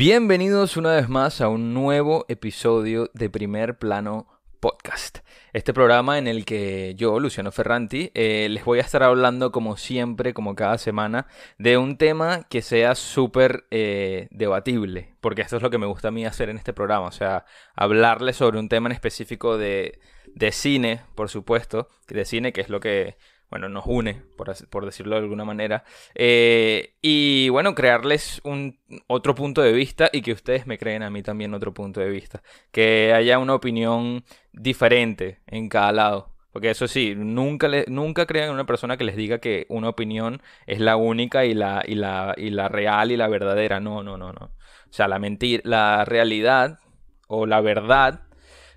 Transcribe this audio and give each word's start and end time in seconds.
Bienvenidos 0.00 0.78
una 0.78 0.94
vez 0.94 1.10
más 1.10 1.42
a 1.42 1.48
un 1.50 1.74
nuevo 1.74 2.24
episodio 2.30 3.10
de 3.12 3.28
Primer 3.28 3.76
Plano 3.76 4.26
Podcast. 4.58 5.18
Este 5.52 5.74
programa 5.74 6.16
en 6.16 6.26
el 6.26 6.46
que 6.46 6.94
yo, 6.96 7.20
Luciano 7.20 7.52
Ferranti, 7.52 8.10
eh, 8.14 8.48
les 8.48 8.64
voy 8.64 8.78
a 8.78 8.80
estar 8.80 9.02
hablando 9.02 9.52
como 9.52 9.76
siempre, 9.76 10.32
como 10.32 10.54
cada 10.54 10.78
semana, 10.78 11.26
de 11.58 11.76
un 11.76 11.98
tema 11.98 12.44
que 12.48 12.62
sea 12.62 12.94
súper 12.94 13.66
eh, 13.70 14.28
debatible, 14.30 15.16
porque 15.20 15.42
esto 15.42 15.58
es 15.58 15.62
lo 15.62 15.68
que 15.68 15.76
me 15.76 15.84
gusta 15.84 16.08
a 16.08 16.12
mí 16.12 16.24
hacer 16.24 16.48
en 16.48 16.56
este 16.56 16.72
programa, 16.72 17.08
o 17.08 17.12
sea, 17.12 17.44
hablarles 17.76 18.36
sobre 18.36 18.58
un 18.58 18.70
tema 18.70 18.88
en 18.88 18.92
específico 18.92 19.58
de, 19.58 20.00
de 20.34 20.50
cine, 20.50 21.02
por 21.14 21.28
supuesto, 21.28 21.90
de 22.08 22.24
cine, 22.24 22.54
que 22.54 22.62
es 22.62 22.70
lo 22.70 22.80
que 22.80 23.18
bueno, 23.50 23.68
nos 23.68 23.84
une, 23.86 24.22
por, 24.36 24.84
decirlo 24.84 25.16
de 25.16 25.22
alguna 25.22 25.44
manera. 25.44 25.84
Eh, 26.14 26.94
y 27.02 27.48
bueno, 27.48 27.74
crearles 27.74 28.40
un 28.44 28.78
otro 29.08 29.34
punto 29.34 29.60
de 29.60 29.72
vista 29.72 30.08
y 30.12 30.22
que 30.22 30.32
ustedes 30.32 30.66
me 30.66 30.78
creen 30.78 31.02
a 31.02 31.10
mí 31.10 31.22
también 31.22 31.52
otro 31.52 31.74
punto 31.74 32.00
de 32.00 32.10
vista. 32.10 32.42
Que 32.70 33.12
haya 33.12 33.38
una 33.38 33.54
opinión 33.54 34.24
diferente 34.52 35.40
en 35.48 35.68
cada 35.68 35.92
lado. 35.92 36.30
Porque 36.52 36.70
eso 36.70 36.88
sí, 36.88 37.14
nunca, 37.16 37.68
le, 37.68 37.84
nunca 37.88 38.26
crean 38.26 38.48
en 38.48 38.54
una 38.54 38.66
persona 38.66 38.96
que 38.96 39.04
les 39.04 39.16
diga 39.16 39.38
que 39.38 39.66
una 39.68 39.88
opinión 39.88 40.42
es 40.66 40.80
la 40.80 40.96
única 40.96 41.44
y 41.44 41.54
la, 41.54 41.82
y 41.86 41.94
la, 41.94 42.34
y 42.36 42.50
la 42.50 42.68
real 42.68 43.10
y 43.10 43.16
la 43.16 43.28
verdadera. 43.28 43.80
No, 43.80 44.02
no, 44.02 44.16
no, 44.16 44.32
no. 44.32 44.46
O 44.46 44.92
sea, 44.92 45.08
la 45.08 45.18
mentira, 45.18 45.62
la 45.64 46.04
realidad 46.04 46.78
o 47.28 47.46
la 47.46 47.60
verdad 47.60 48.22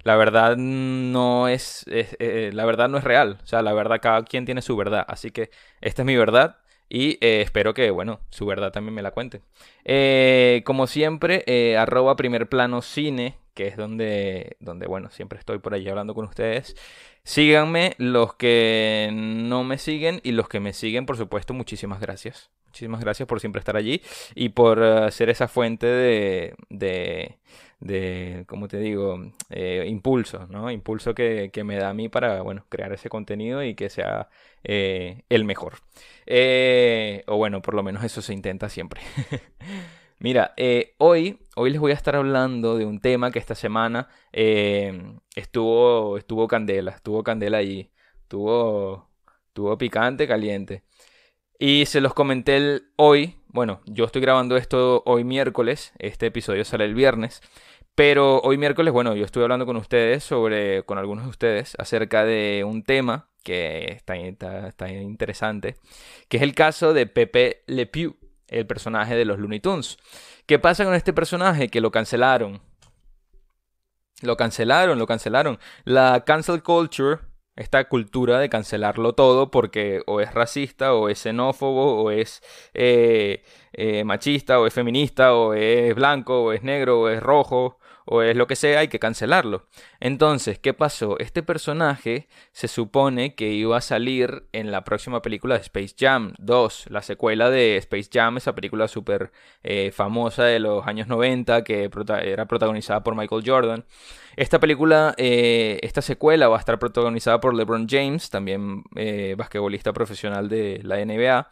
la 0.03 0.15
verdad 0.15 0.57
no 0.57 1.47
es, 1.47 1.85
eh, 1.87 2.51
la 2.53 2.65
verdad 2.65 2.89
no 2.89 2.97
es 2.97 3.03
real. 3.03 3.39
O 3.43 3.47
sea, 3.47 3.61
la 3.61 3.73
verdad, 3.73 3.99
cada 4.01 4.23
quien 4.23 4.45
tiene 4.45 4.61
su 4.61 4.75
verdad. 4.75 5.05
Así 5.07 5.31
que 5.31 5.49
esta 5.81 6.01
es 6.01 6.05
mi 6.05 6.15
verdad. 6.15 6.57
Y 6.89 7.17
eh, 7.21 7.41
espero 7.41 7.73
que, 7.73 7.89
bueno, 7.89 8.19
su 8.29 8.45
verdad 8.45 8.71
también 8.71 8.93
me 8.93 9.01
la 9.01 9.11
cuente. 9.11 9.41
Eh, 9.85 10.61
como 10.65 10.87
siempre, 10.87 11.43
arroba 11.77 12.15
primer 12.15 12.49
plano 12.49 12.81
cine, 12.81 13.37
que 13.53 13.67
es 13.67 13.77
donde, 13.77 14.57
donde, 14.59 14.87
bueno, 14.87 15.09
siempre 15.09 15.39
estoy 15.39 15.59
por 15.59 15.73
ahí 15.73 15.87
hablando 15.87 16.13
con 16.13 16.25
ustedes. 16.25 16.75
Síganme 17.23 17.95
los 17.97 18.35
que 18.35 19.09
no 19.13 19.63
me 19.63 19.77
siguen 19.77 20.19
y 20.23 20.33
los 20.33 20.49
que 20.49 20.59
me 20.59 20.73
siguen, 20.73 21.05
por 21.05 21.17
supuesto, 21.17 21.53
muchísimas 21.53 22.01
gracias. 22.01 22.51
Muchísimas 22.65 23.01
gracias 23.01 23.27
por 23.27 23.39
siempre 23.39 23.59
estar 23.59 23.77
allí 23.77 24.01
y 24.35 24.49
por 24.49 25.11
ser 25.11 25.29
esa 25.29 25.47
fuente 25.47 25.87
de, 25.87 26.55
de 26.69 27.37
de, 27.83 28.45
como 28.47 28.67
te 28.69 28.77
digo, 28.77 29.19
eh, 29.49 29.85
impulso, 29.87 30.47
¿no? 30.47 30.71
Impulso 30.71 31.13
que, 31.13 31.51
me 31.65 31.75
da 31.75 31.89
a 31.89 31.93
mí 31.93 32.07
para, 32.09 32.41
bueno, 32.41 32.65
crear 32.69 32.93
ese 32.93 33.09
contenido 33.09 33.63
y 33.63 33.75
que 33.75 33.89
sea 33.89 34.29
eh, 34.63 35.23
el 35.29 35.43
mejor. 35.43 35.73
Eh, 36.25 37.23
o 37.27 37.35
bueno, 37.37 37.61
por 37.61 37.73
lo 37.73 37.83
menos 37.83 38.03
eso 38.03 38.21
se 38.21 38.33
intenta 38.33 38.69
siempre. 38.69 39.01
Mira, 40.19 40.53
hoy, 40.99 41.39
hoy 41.55 41.71
les 41.71 41.81
voy 41.81 41.91
a 41.91 41.95
estar 41.95 42.15
hablando 42.15 42.77
de 42.77 42.85
un 42.85 42.99
tema 43.01 43.31
que 43.31 43.39
esta 43.39 43.55
semana 43.55 44.07
estuvo, 44.31 46.17
estuvo 46.17 46.47
candela, 46.47 46.91
estuvo 46.91 47.23
candela 47.23 47.57
allí, 47.57 47.91
estuvo 48.21 49.09
picante, 49.77 50.25
caliente. 50.25 50.83
Y 51.65 51.85
se 51.85 52.01
los 52.01 52.13
comenté 52.13 52.81
hoy, 52.97 53.37
bueno, 53.47 53.79
yo 53.85 54.03
estoy 54.03 54.21
grabando 54.21 54.57
esto 54.57 55.01
hoy 55.05 55.23
miércoles, 55.23 55.93
este 55.97 56.25
episodio 56.25 56.65
sale 56.65 56.83
el 56.83 56.93
viernes. 56.93 57.39
Pero 57.95 58.41
hoy 58.41 58.57
miércoles, 58.57 58.91
bueno, 58.91 59.15
yo 59.15 59.23
estuve 59.23 59.43
hablando 59.43 59.65
con 59.65 59.77
ustedes 59.77 60.25
sobre, 60.25 60.83
con 60.83 60.97
algunos 60.97 61.23
de 61.23 61.29
ustedes, 61.29 61.77
acerca 61.79 62.25
de 62.25 62.65
un 62.67 62.83
tema 62.83 63.29
que 63.45 63.93
está, 63.93 64.17
está, 64.17 64.91
interesante, 64.91 65.77
que 66.27 66.35
es 66.35 66.43
el 66.43 66.53
caso 66.53 66.91
de 66.91 67.07
Pepe 67.07 67.63
Le 67.67 67.85
Pew, 67.85 68.17
el 68.49 68.67
personaje 68.67 69.15
de 69.15 69.23
los 69.23 69.39
Looney 69.39 69.61
Tunes. 69.61 69.97
¿Qué 70.45 70.59
pasa 70.59 70.83
con 70.83 70.95
este 70.95 71.13
personaje? 71.13 71.69
Que 71.69 71.79
lo 71.79 71.91
cancelaron. 71.91 72.61
Lo 74.21 74.35
cancelaron, 74.35 74.99
lo 74.99 75.07
cancelaron. 75.07 75.59
La 75.85 76.25
cancel 76.25 76.61
culture, 76.61 77.19
esta 77.55 77.87
cultura 77.87 78.39
de 78.39 78.49
cancelarlo 78.49 79.13
todo 79.13 79.51
porque 79.51 80.01
o 80.07 80.21
es 80.21 80.33
racista, 80.33 80.93
o 80.93 81.09
es 81.09 81.19
xenófobo, 81.19 82.03
o 82.03 82.11
es 82.11 82.41
eh, 82.73 83.43
eh, 83.73 84.03
machista, 84.03 84.59
o 84.59 84.67
es 84.67 84.73
feminista, 84.73 85.35
o 85.35 85.53
es 85.53 85.93
blanco, 85.95 86.43
o 86.43 86.53
es 86.53 86.63
negro, 86.63 87.01
o 87.01 87.09
es 87.09 87.21
rojo, 87.21 87.77
o 88.05 88.21
es 88.21 88.35
lo 88.35 88.47
que 88.47 88.55
sea, 88.55 88.79
hay 88.79 88.87
que 88.87 88.99
cancelarlo. 88.99 89.65
Entonces, 89.99 90.59
¿qué 90.59 90.73
pasó? 90.73 91.17
Este 91.19 91.43
personaje 91.43 92.27
se 92.51 92.67
supone 92.67 93.35
que 93.35 93.51
iba 93.51 93.77
a 93.77 93.81
salir 93.81 94.47
en 94.51 94.71
la 94.71 94.83
próxima 94.83 95.21
película 95.21 95.55
de 95.55 95.61
Space 95.61 95.95
Jam 95.97 96.33
2, 96.39 96.85
la 96.89 97.01
secuela 97.01 97.49
de 97.49 97.77
Space 97.77 98.09
Jam, 98.11 98.37
esa 98.37 98.55
película 98.55 98.87
súper 98.87 99.31
eh, 99.63 99.91
famosa 99.91 100.43
de 100.45 100.59
los 100.59 100.85
años 100.87 101.07
90 101.07 101.63
que 101.63 101.89
era 102.23 102.45
protagonizada 102.45 103.03
por 103.03 103.15
Michael 103.15 103.43
Jordan. 103.45 103.85
Esta 104.35 104.59
película, 104.59 105.13
eh, 105.17 105.79
esta 105.83 106.01
secuela 106.01 106.47
va 106.47 106.57
a 106.57 106.59
estar 106.59 106.79
protagonizada 106.79 107.39
por 107.39 107.53
LeBron 107.53 107.87
James, 107.87 108.29
también 108.29 108.83
eh, 108.95 109.35
basquetbolista 109.37 109.93
profesional 109.93 110.49
de 110.49 110.79
la 110.83 111.03
NBA. 111.03 111.49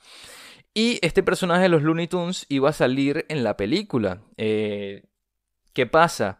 Y 0.74 1.00
este 1.02 1.22
personaje 1.22 1.64
de 1.64 1.70
los 1.70 1.84
Looney 1.84 2.08
Tunes 2.08 2.46
iba 2.50 2.70
a 2.70 2.74
salir 2.74 3.26
en 3.30 3.44
la 3.44 3.58
película. 3.58 4.22
¿Qué 5.74 5.86
pasa? 5.86 6.40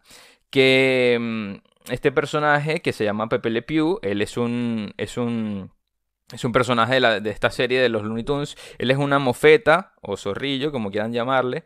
Que 0.50 1.18
mm, 1.20 1.54
este 1.90 2.12
personaje 2.12 2.80
que 2.80 2.92
se 2.92 3.04
llama 3.04 3.28
Pepe 3.28 3.50
Le 3.50 3.62
Pew, 3.62 3.98
él 4.02 4.22
es 4.22 4.36
un, 4.36 4.92
es 4.96 5.16
un, 5.16 5.70
es 6.32 6.44
un 6.44 6.52
personaje 6.52 7.00
de, 7.00 7.30
esta 7.30 7.50
serie 7.50 7.80
de 7.80 7.88
los 7.88 8.02
Looney 8.02 8.24
Tunes. 8.24 8.56
Él 8.78 8.90
es 8.90 8.96
una 8.96 9.18
mofeta 9.18 9.94
o 10.00 10.16
zorrillo, 10.16 10.72
como 10.72 10.90
quieran 10.90 11.12
llamarle. 11.12 11.64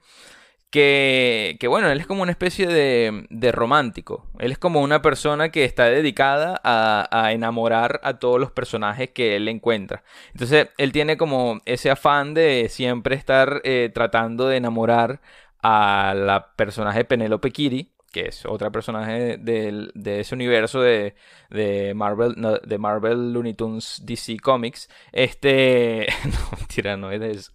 Que, 0.71 1.57
que, 1.61 1.69
bueno, 1.69 1.89
él 1.89 2.01
es 2.01 2.07
como 2.07 2.23
una 2.23 2.33
especie 2.33 2.67
de, 2.67 3.27
de, 3.31 3.53
romántico. 3.53 4.27
Él 4.41 4.51
es 4.51 4.59
como 4.59 4.83
una 4.83 5.01
persona 5.01 5.51
que 5.51 5.65
está 5.65 5.85
dedicada 5.85 6.61
a, 6.65 7.09
a, 7.11 7.33
enamorar 7.33 8.01
a 8.03 8.19
todos 8.19 8.41
los 8.41 8.51
personajes 8.51 9.11
que 9.11 9.37
él 9.37 9.49
encuentra. 9.49 10.03
Entonces, 10.33 10.69
él 10.77 10.93
tiene 10.93 11.17
como 11.17 11.61
ese 11.67 11.89
afán 11.89 12.35
de 12.35 12.67
siempre 12.69 13.15
estar 13.15 13.63
eh, 13.65 13.91
tratando 13.95 14.49
de 14.49 14.57
enamorar 14.57 15.21
a 15.69 16.15
la 16.15 16.55
personaje 16.55 17.05
Penelope 17.05 17.51
Kitty, 17.51 17.93
que 18.13 18.29
es 18.29 18.47
otra 18.47 18.71
personaje 18.71 19.37
de, 19.37 20.21
ese 20.21 20.35
universo 20.35 20.81
de, 20.81 21.15
Marvel, 21.95 22.37
de 22.63 22.79
Marvel 22.79 23.33
Looney 23.33 23.55
Tunes 23.55 24.01
DC 24.05 24.39
Comics. 24.39 24.89
Este. 25.11 26.07
no, 26.25 26.59
mentira, 26.59 26.97
no 26.97 27.11
es 27.11 27.21
de 27.21 27.31
eso. 27.33 27.53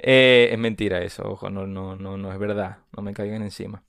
Eh, 0.00 0.48
es 0.52 0.58
mentira 0.58 1.02
eso, 1.02 1.22
ojo, 1.24 1.48
no, 1.48 1.66
no, 1.66 1.94
no, 1.94 2.16
no 2.16 2.32
es 2.32 2.38
verdad. 2.40 2.78
No 2.96 3.02
me 3.04 3.14
caigan 3.14 3.42
encima. 3.42 3.84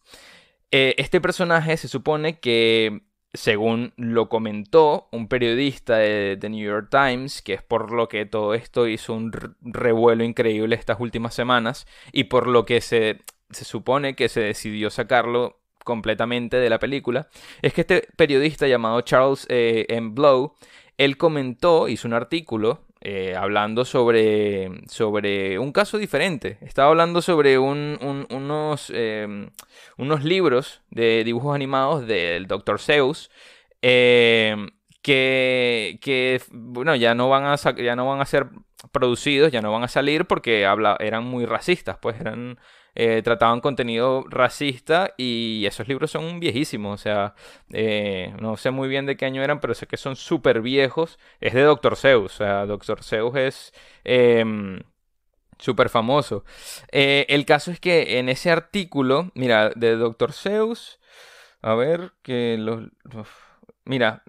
Eh, 0.71 0.93
este 0.99 1.19
personaje 1.19 1.75
se 1.77 1.88
supone 1.88 2.39
que 2.39 3.01
según 3.33 3.93
lo 3.95 4.29
comentó 4.29 5.07
un 5.11 5.27
periodista 5.27 5.97
de, 5.97 6.38
The 6.39 6.49
New 6.49 6.63
York 6.63 6.89
Times, 6.91 7.41
que 7.41 7.55
es 7.55 7.63
por 7.63 7.91
lo 7.91 8.07
que 8.07 8.25
todo 8.25 8.53
esto 8.53 8.88
hizo 8.88 9.13
un 9.13 9.31
revuelo 9.61 10.23
increíble 10.23 10.75
estas 10.75 10.99
últimas 10.99 11.33
semanas 11.33 11.88
y 12.11 12.25
por 12.25 12.47
lo 12.47 12.65
que 12.65 12.81
se, 12.81 13.21
se 13.49 13.65
supone 13.65 14.15
que 14.15 14.29
se 14.29 14.41
decidió 14.41 14.89
sacarlo 14.89 15.59
completamente 15.83 16.57
de 16.57 16.69
la 16.69 16.79
película, 16.79 17.29
es 17.61 17.73
que 17.73 17.81
este 17.81 18.07
periodista 18.15 18.67
llamado 18.67 19.01
Charles 19.01 19.45
eh, 19.49 19.85
M. 19.89 20.11
Blow, 20.11 20.55
él 20.97 21.17
comentó, 21.17 21.88
hizo 21.88 22.07
un 22.07 22.13
artículo 22.13 22.85
eh, 23.01 23.33
hablando 23.35 23.85
sobre, 23.85 24.69
sobre 24.88 25.57
un 25.57 25.71
caso 25.71 25.97
diferente. 25.97 26.57
Estaba 26.61 26.89
hablando 26.89 27.21
sobre 27.21 27.57
unos, 27.57 28.91
em, 28.93 29.49
unos 29.97 30.23
libros 30.25 30.81
de 30.89 31.23
dibujos 31.23 31.55
animados 31.55 32.06
del 32.06 32.47
Dr. 32.47 32.79
Zeus. 32.79 33.31
Em, 33.81 34.69
que, 35.01 35.97
que, 36.01 36.41
bueno, 36.51 36.94
ya 36.95 37.15
no, 37.15 37.29
van 37.29 37.45
a 37.45 37.56
ya 37.56 37.95
no 37.95 38.06
van 38.06 38.19
a 38.19 38.25
ser 38.25 38.47
producidos, 38.91 39.51
ya 39.51 39.62
no 39.62 39.71
van 39.71 39.83
a 39.83 39.88
salir 39.88 40.25
porque 40.25 40.65
habla 40.65 40.97
eran 41.00 41.24
muy 41.24 41.45
racistas, 41.45 41.97
pues 42.01 42.19
eran 42.19 42.59
eh, 42.95 43.21
trataban 43.24 43.62
contenido 43.62 44.25
racista 44.30 45.13
y 45.18 45.65
esos 45.65 45.88
libros 45.88 46.12
son 46.12 46.39
viejísimos, 46.39 47.00
o 47.00 47.03
sea, 47.03 47.36
eh, 47.71 48.33
no 48.41 48.57
sé 48.57 48.71
muy 48.71 48.88
bien 48.89 49.06
de 49.06 49.18
qué 49.18 49.25
año 49.25 49.44
eran, 49.44 49.59
pero 49.59 49.74
sé 49.74 49.88
que 49.88 49.97
son 49.97 50.15
súper 50.15 50.62
viejos. 50.62 51.19
Es 51.39 51.53
de 51.53 51.63
Dr. 51.63 51.95
Zeus, 51.95 52.33
o 52.33 52.38
sea, 52.38 52.65
Dr. 52.65 53.03
Zeus 53.03 53.36
es... 53.36 53.74
Em, 54.03 54.80
súper 55.59 55.89
famoso. 55.89 56.44
Eh, 56.91 57.25
el 57.30 57.45
caso 57.45 57.71
es 57.71 57.80
que 57.80 58.19
en 58.19 58.30
ese 58.30 58.50
artículo, 58.51 59.31
mira, 59.36 59.69
de 59.75 59.95
Dr. 59.97 60.33
Zeus, 60.33 61.00
a 61.62 61.75
ver, 61.75 62.13
que 62.24 62.57
los... 62.57 62.89
mira, 63.86 64.24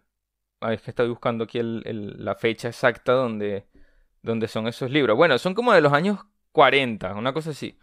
es 0.60 0.82
que 0.82 0.90
estoy 0.90 1.08
buscando 1.08 1.44
aquí 1.44 1.60
la 1.62 2.34
fecha 2.34 2.68
exacta 2.68 3.12
donde, 3.12 3.66
donde 4.22 4.48
son 4.48 4.68
esos 4.68 4.90
libros. 4.90 5.16
Bueno, 5.16 5.38
son 5.38 5.54
como 5.54 5.72
de 5.72 5.80
los 5.80 5.92
años 5.92 6.18
40, 6.52 7.14
una 7.14 7.32
cosa 7.32 7.50
así. 7.50 7.78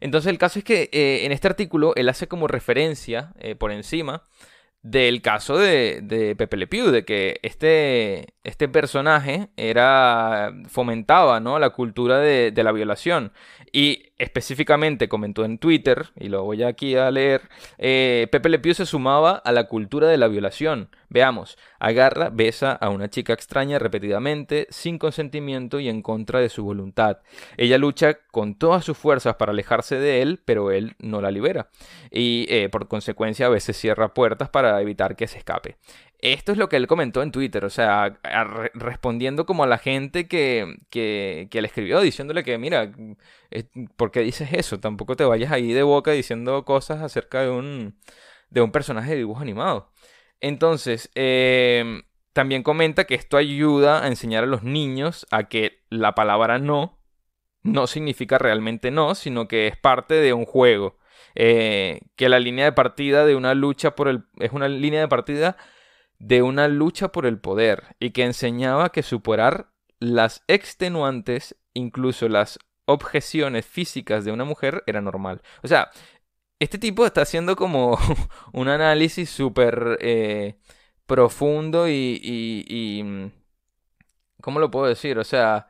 Entonces 0.00 0.30
el 0.30 0.38
caso 0.38 0.58
es 0.58 0.64
que 0.64 0.88
eh, 0.92 1.24
en 1.24 1.32
este 1.32 1.48
artículo 1.48 1.94
él 1.96 2.08
hace 2.08 2.28
como 2.28 2.48
referencia 2.48 3.32
eh, 3.38 3.54
por 3.54 3.72
encima 3.72 4.24
del 4.82 5.20
caso 5.20 5.58
de, 5.58 6.00
de, 6.02 6.36
Pepe 6.36 6.56
Le 6.56 6.66
Pew, 6.68 6.90
de 6.90 7.04
que 7.04 7.40
este, 7.42 8.34
este 8.46 8.68
personaje 8.68 9.48
era 9.56 10.54
fomentaba 10.68 11.40
¿no? 11.40 11.58
la 11.58 11.70
cultura 11.70 12.20
de, 12.20 12.52
la 12.54 12.70
violación. 12.70 13.32
Y 13.72 14.12
específicamente 14.18 15.08
comentó 15.08 15.44
en 15.44 15.58
Twitter 15.58 16.06
y 16.14 16.28
lo 16.28 16.44
voy 16.44 16.62
aquí 16.62 16.96
a 16.96 17.10
leer 17.10 17.42
eh, 17.76 18.28
Pepe 18.30 18.48
Le 18.48 18.58
Pew 18.58 18.72
se 18.72 18.86
sumaba 18.86 19.32
a 19.32 19.52
la 19.52 19.64
cultura 19.64 20.06
de 20.06 20.16
la 20.16 20.28
violación. 20.28 20.90
Veamos 21.08 21.58
agarra 21.80 22.30
besa 22.30 22.72
a 22.72 22.88
una 22.88 23.10
chica 23.10 23.32
extraña 23.32 23.78
repetidamente 23.78 24.66
sin 24.70 24.98
consentimiento 24.98 25.80
y 25.80 25.88
en 25.88 26.00
contra 26.00 26.38
de 26.38 26.48
su 26.48 26.64
voluntad. 26.64 27.18
Ella 27.56 27.78
lucha 27.78 28.14
con 28.30 28.54
todas 28.54 28.84
sus 28.84 28.96
fuerzas 28.96 29.34
para 29.34 29.52
alejarse 29.52 29.98
de 29.98 30.22
él 30.22 30.40
pero 30.44 30.70
él 30.70 30.94
no 31.00 31.20
la 31.20 31.32
libera. 31.32 31.68
Y 32.12 32.46
eh, 32.48 32.68
por 32.68 32.86
consecuencia 32.86 33.46
a 33.46 33.50
veces 33.50 33.76
cierra 33.76 34.14
puertas 34.14 34.48
para 34.48 34.80
evitar 34.80 35.16
que 35.16 35.26
se 35.26 35.38
escape 35.38 35.76
esto 36.18 36.52
es 36.52 36.58
lo 36.58 36.68
que 36.68 36.76
él 36.76 36.86
comentó 36.86 37.22
en 37.22 37.32
Twitter, 37.32 37.64
o 37.64 37.70
sea, 37.70 38.18
respondiendo 38.74 39.46
como 39.46 39.64
a 39.64 39.66
la 39.66 39.78
gente 39.78 40.28
que, 40.28 40.76
que, 40.90 41.48
le 41.52 41.66
escribió, 41.66 42.00
diciéndole 42.00 42.42
que, 42.44 42.58
mira, 42.58 42.92
eh, 43.50 43.64
¿por 43.96 44.10
qué 44.10 44.20
dices 44.20 44.52
eso? 44.52 44.80
Tampoco 44.80 45.16
te 45.16 45.24
vayas 45.24 45.52
ahí 45.52 45.72
de 45.72 45.82
boca 45.82 46.12
diciendo 46.12 46.64
cosas 46.64 47.02
acerca 47.02 47.42
de 47.42 47.50
un, 47.50 47.98
de 48.50 48.62
un 48.62 48.72
personaje 48.72 49.10
de 49.10 49.16
dibujo 49.18 49.40
animado. 49.40 49.92
Entonces, 50.40 51.10
em, 51.14 52.02
también 52.32 52.62
comenta 52.62 53.04
que 53.04 53.14
esto 53.14 53.36
ayuda 53.36 54.04
a 54.04 54.08
enseñar 54.08 54.44
a 54.44 54.46
los 54.46 54.62
niños 54.62 55.26
a 55.30 55.44
que 55.48 55.84
la 55.90 56.14
palabra 56.14 56.58
no 56.58 56.96
no 57.66 57.86
significa 57.86 58.38
realmente 58.38 58.90
no, 58.90 59.14
sino 59.14 59.48
que 59.48 59.66
es 59.66 59.76
parte 59.76 60.14
de 60.14 60.32
un 60.32 60.46
juego. 60.46 60.96
Eh, 61.34 62.00
que 62.16 62.28
la 62.28 62.38
línea 62.38 62.64
de 62.64 62.72
partida 62.72 63.26
de 63.26 63.36
una 63.36 63.54
lucha 63.54 63.94
por 63.94 64.08
el... 64.08 64.24
es 64.38 64.52
una 64.52 64.68
línea 64.68 65.00
de 65.00 65.08
partida 65.08 65.56
de 66.18 66.42
una 66.42 66.68
lucha 66.68 67.12
por 67.12 67.26
el 67.26 67.38
poder 67.38 67.96
y 68.00 68.10
que 68.10 68.24
enseñaba 68.24 68.90
que 68.90 69.02
superar 69.02 69.70
las 69.98 70.42
extenuantes, 70.48 71.56
incluso 71.74 72.28
las 72.28 72.58
objeciones 72.86 73.66
físicas 73.66 74.24
de 74.24 74.32
una 74.32 74.44
mujer 74.44 74.82
era 74.86 75.00
normal. 75.00 75.42
O 75.62 75.68
sea, 75.68 75.90
este 76.58 76.78
tipo 76.78 77.04
está 77.06 77.22
haciendo 77.22 77.56
como 77.56 77.98
un 78.52 78.68
análisis 78.68 79.30
súper 79.30 79.98
eh, 80.00 80.56
profundo 81.06 81.88
y, 81.88 82.20
y, 82.22 83.02
mm, 83.02 83.30
¿Cómo 84.42 84.60
lo 84.60 84.70
puedo 84.70 84.86
decir? 84.86 85.18
O 85.18 85.24
sea, 85.24 85.68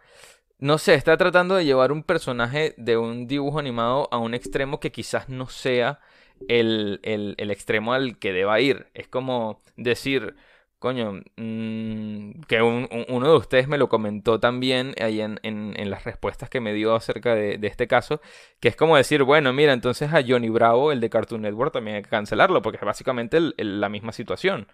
no 0.59 0.79
sé, 0.79 0.95
está 0.95 1.17
tratando 1.17 1.55
de 1.57 1.65
llevar 1.65 1.93
un 1.93 2.03
personaje 2.03 2.75
de 2.79 2.97
un 2.97 3.27
dibujo 3.27 3.59
animado 3.59 4.09
a 4.13 4.19
un 4.19 4.35
extremo 4.35 4.81
que 4.81 4.93
quizás 4.93 5.29
no 5.29 5.49
sea 5.49 6.01
el, 6.49 7.01
el, 7.03 7.51
extremo 7.51 7.93
al 7.93 8.19
que 8.19 8.33
deba 8.33 8.61
ir. 8.61 8.87
Es 8.95 9.09
como 9.09 9.63
decir, 9.77 10.35
coño, 10.79 11.23
mm, 11.37 12.43
que 12.47 12.63
uno 12.63 13.31
de 13.31 13.37
ustedes 13.37 13.69
me 13.69 13.79
lo 13.79 13.89
comentó 13.89 14.39
también 14.41 14.95
ahí 15.01 15.21
en, 15.21 15.41
en, 15.43 15.91
las 15.91 16.05
respuestas 16.05 16.51
que 16.51 16.61
me 16.61 16.75
dio 16.75 16.95
acerca 16.95 17.35
de, 17.35 17.59
este 17.63 17.87
caso, 17.89 18.21
que 18.61 18.69
es 18.69 18.77
como 18.77 18.97
decir, 18.97 19.23
bueno, 19.23 19.53
mira, 19.53 19.73
entonces 19.73 20.13
a 20.13 20.23
Johnny 20.27 20.49
Bravo, 20.49 20.93
el 20.93 21.01
de 21.01 21.11
Cartoon 21.11 21.43
Network, 21.43 21.73
también 21.73 21.97
hay 21.97 22.03
que 22.03 22.11
cancelarlo, 22.11 22.63
porque 22.63 22.77
es 22.79 22.85
básicamente 22.85 23.39
la 23.57 23.89
misma 23.89 24.13
situación. 24.13 24.69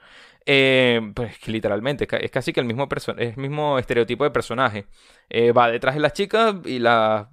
Eh, 0.45 1.01
pues 1.15 1.47
literalmente, 1.49 2.09
es 2.21 2.31
casi 2.31 2.53
que 2.53 2.61
el 2.61 2.67
mismo, 2.67 2.89
el 3.17 3.37
mismo 3.37 3.79
estereotipo 3.79 4.25
de 4.25 4.31
personaje. 4.31 4.87
Eh, 5.31 5.53
va 5.53 5.71
detrás 5.71 5.95
de 5.95 6.01
las 6.01 6.13
chicas 6.13 6.57
y 6.65 6.79
la 6.79 7.31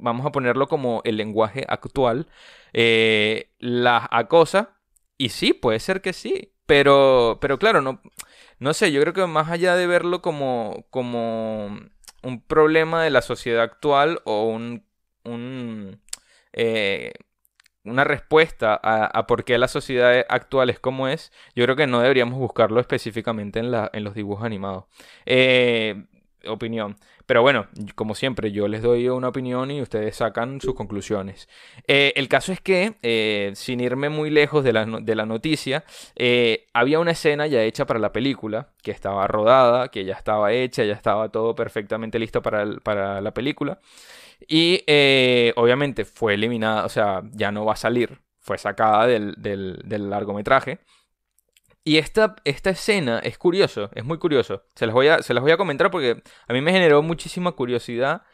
vamos 0.00 0.26
a 0.26 0.32
ponerlo 0.32 0.68
como 0.68 1.02
el 1.04 1.16
lenguaje 1.16 1.64
actual, 1.68 2.28
eh, 2.72 3.50
las 3.58 4.06
acosa. 4.10 4.76
Y 5.16 5.30
sí, 5.30 5.52
puede 5.52 5.80
ser 5.80 6.00
que 6.02 6.12
sí. 6.12 6.54
Pero, 6.66 7.38
pero 7.40 7.58
claro, 7.58 7.80
no, 7.80 8.02
no 8.58 8.74
sé, 8.74 8.92
yo 8.92 9.00
creo 9.00 9.14
que 9.14 9.26
más 9.26 9.50
allá 9.50 9.74
de 9.74 9.86
verlo 9.86 10.20
como, 10.22 10.86
como 10.90 11.66
un 12.22 12.42
problema 12.46 13.02
de 13.02 13.10
la 13.10 13.22
sociedad 13.22 13.62
actual 13.62 14.20
o 14.24 14.44
un, 14.44 14.84
un 15.24 16.00
eh, 16.52 17.12
una 17.84 18.04
respuesta 18.04 18.78
a, 18.82 19.26
por 19.26 19.44
qué 19.44 19.58
la 19.58 19.68
sociedad 19.68 20.24
actual 20.28 20.70
es 20.70 20.78
como 20.78 21.08
es, 21.08 21.32
yo 21.54 21.64
creo 21.64 21.76
que 21.76 21.86
no 21.86 22.00
deberíamos 22.00 22.38
buscarlo 22.38 22.80
específicamente 22.80 23.60
en, 23.60 23.70
la, 23.70 23.90
en 23.92 24.04
los 24.04 24.14
dibujos 24.14 24.44
animados. 24.44 24.84
Eh, 25.26 26.04
opinión. 26.46 26.96
Pero 27.26 27.42
bueno, 27.42 27.66
como 27.94 28.14
siempre, 28.14 28.52
yo 28.52 28.68
les 28.68 28.82
doy 28.82 29.08
una 29.08 29.28
opinión 29.28 29.70
y 29.70 29.82
ustedes 29.82 30.16
sacan 30.16 30.60
sus 30.60 30.74
conclusiones. 30.74 31.48
Eh, 31.86 32.12
el 32.16 32.28
caso 32.28 32.52
es 32.52 32.60
que, 32.60 32.94
eh, 33.02 33.52
sin 33.54 33.80
irme 33.80 34.08
muy 34.08 34.30
lejos 34.30 34.64
de 34.64 34.72
la, 34.72 34.84
de 34.86 35.14
la 35.14 35.26
noticia, 35.26 35.84
eh, 36.16 36.66
había 36.72 37.00
una 37.00 37.10
escena 37.10 37.46
ya 37.46 37.62
hecha 37.62 37.86
para 37.86 37.98
la 38.00 38.12
película, 38.12 38.70
que 38.82 38.90
estaba 38.90 39.26
rodada, 39.26 39.88
que 39.88 40.04
ya 40.04 40.14
estaba 40.14 40.52
hecha, 40.52 40.84
ya 40.84 40.94
estaba 40.94 41.28
todo 41.28 41.54
perfectamente 41.54 42.18
listo 42.18 42.40
para, 42.42 42.66
para 42.82 43.20
la 43.20 43.34
película. 43.34 43.78
Y 44.46 44.84
obviamente 45.56 46.04
fue 46.04 46.34
eliminada, 46.34 46.84
o 46.84 46.88
sea, 46.88 47.22
ya 47.32 47.50
no 47.50 47.64
va 47.64 47.72
a 47.72 47.76
salir, 47.76 48.20
fue 48.40 48.56
sacada 48.56 49.06
del, 49.06 49.34
del 49.36 50.10
largometraje. 50.10 50.78
Y 51.88 51.96
esta, 51.96 52.36
esta 52.44 52.68
escena 52.68 53.18
es 53.20 53.38
curioso, 53.38 53.88
es 53.94 54.04
muy 54.04 54.18
curioso. 54.18 54.62
Se 54.74 54.84
las, 54.84 54.94
voy 54.94 55.08
a, 55.08 55.22
se 55.22 55.32
las 55.32 55.40
voy 55.40 55.52
a 55.52 55.56
comentar 55.56 55.90
porque 55.90 56.22
a 56.46 56.52
mí 56.52 56.60
me 56.60 56.70
generó 56.70 57.00
muchísima 57.00 57.52
curiosidad 57.52 58.24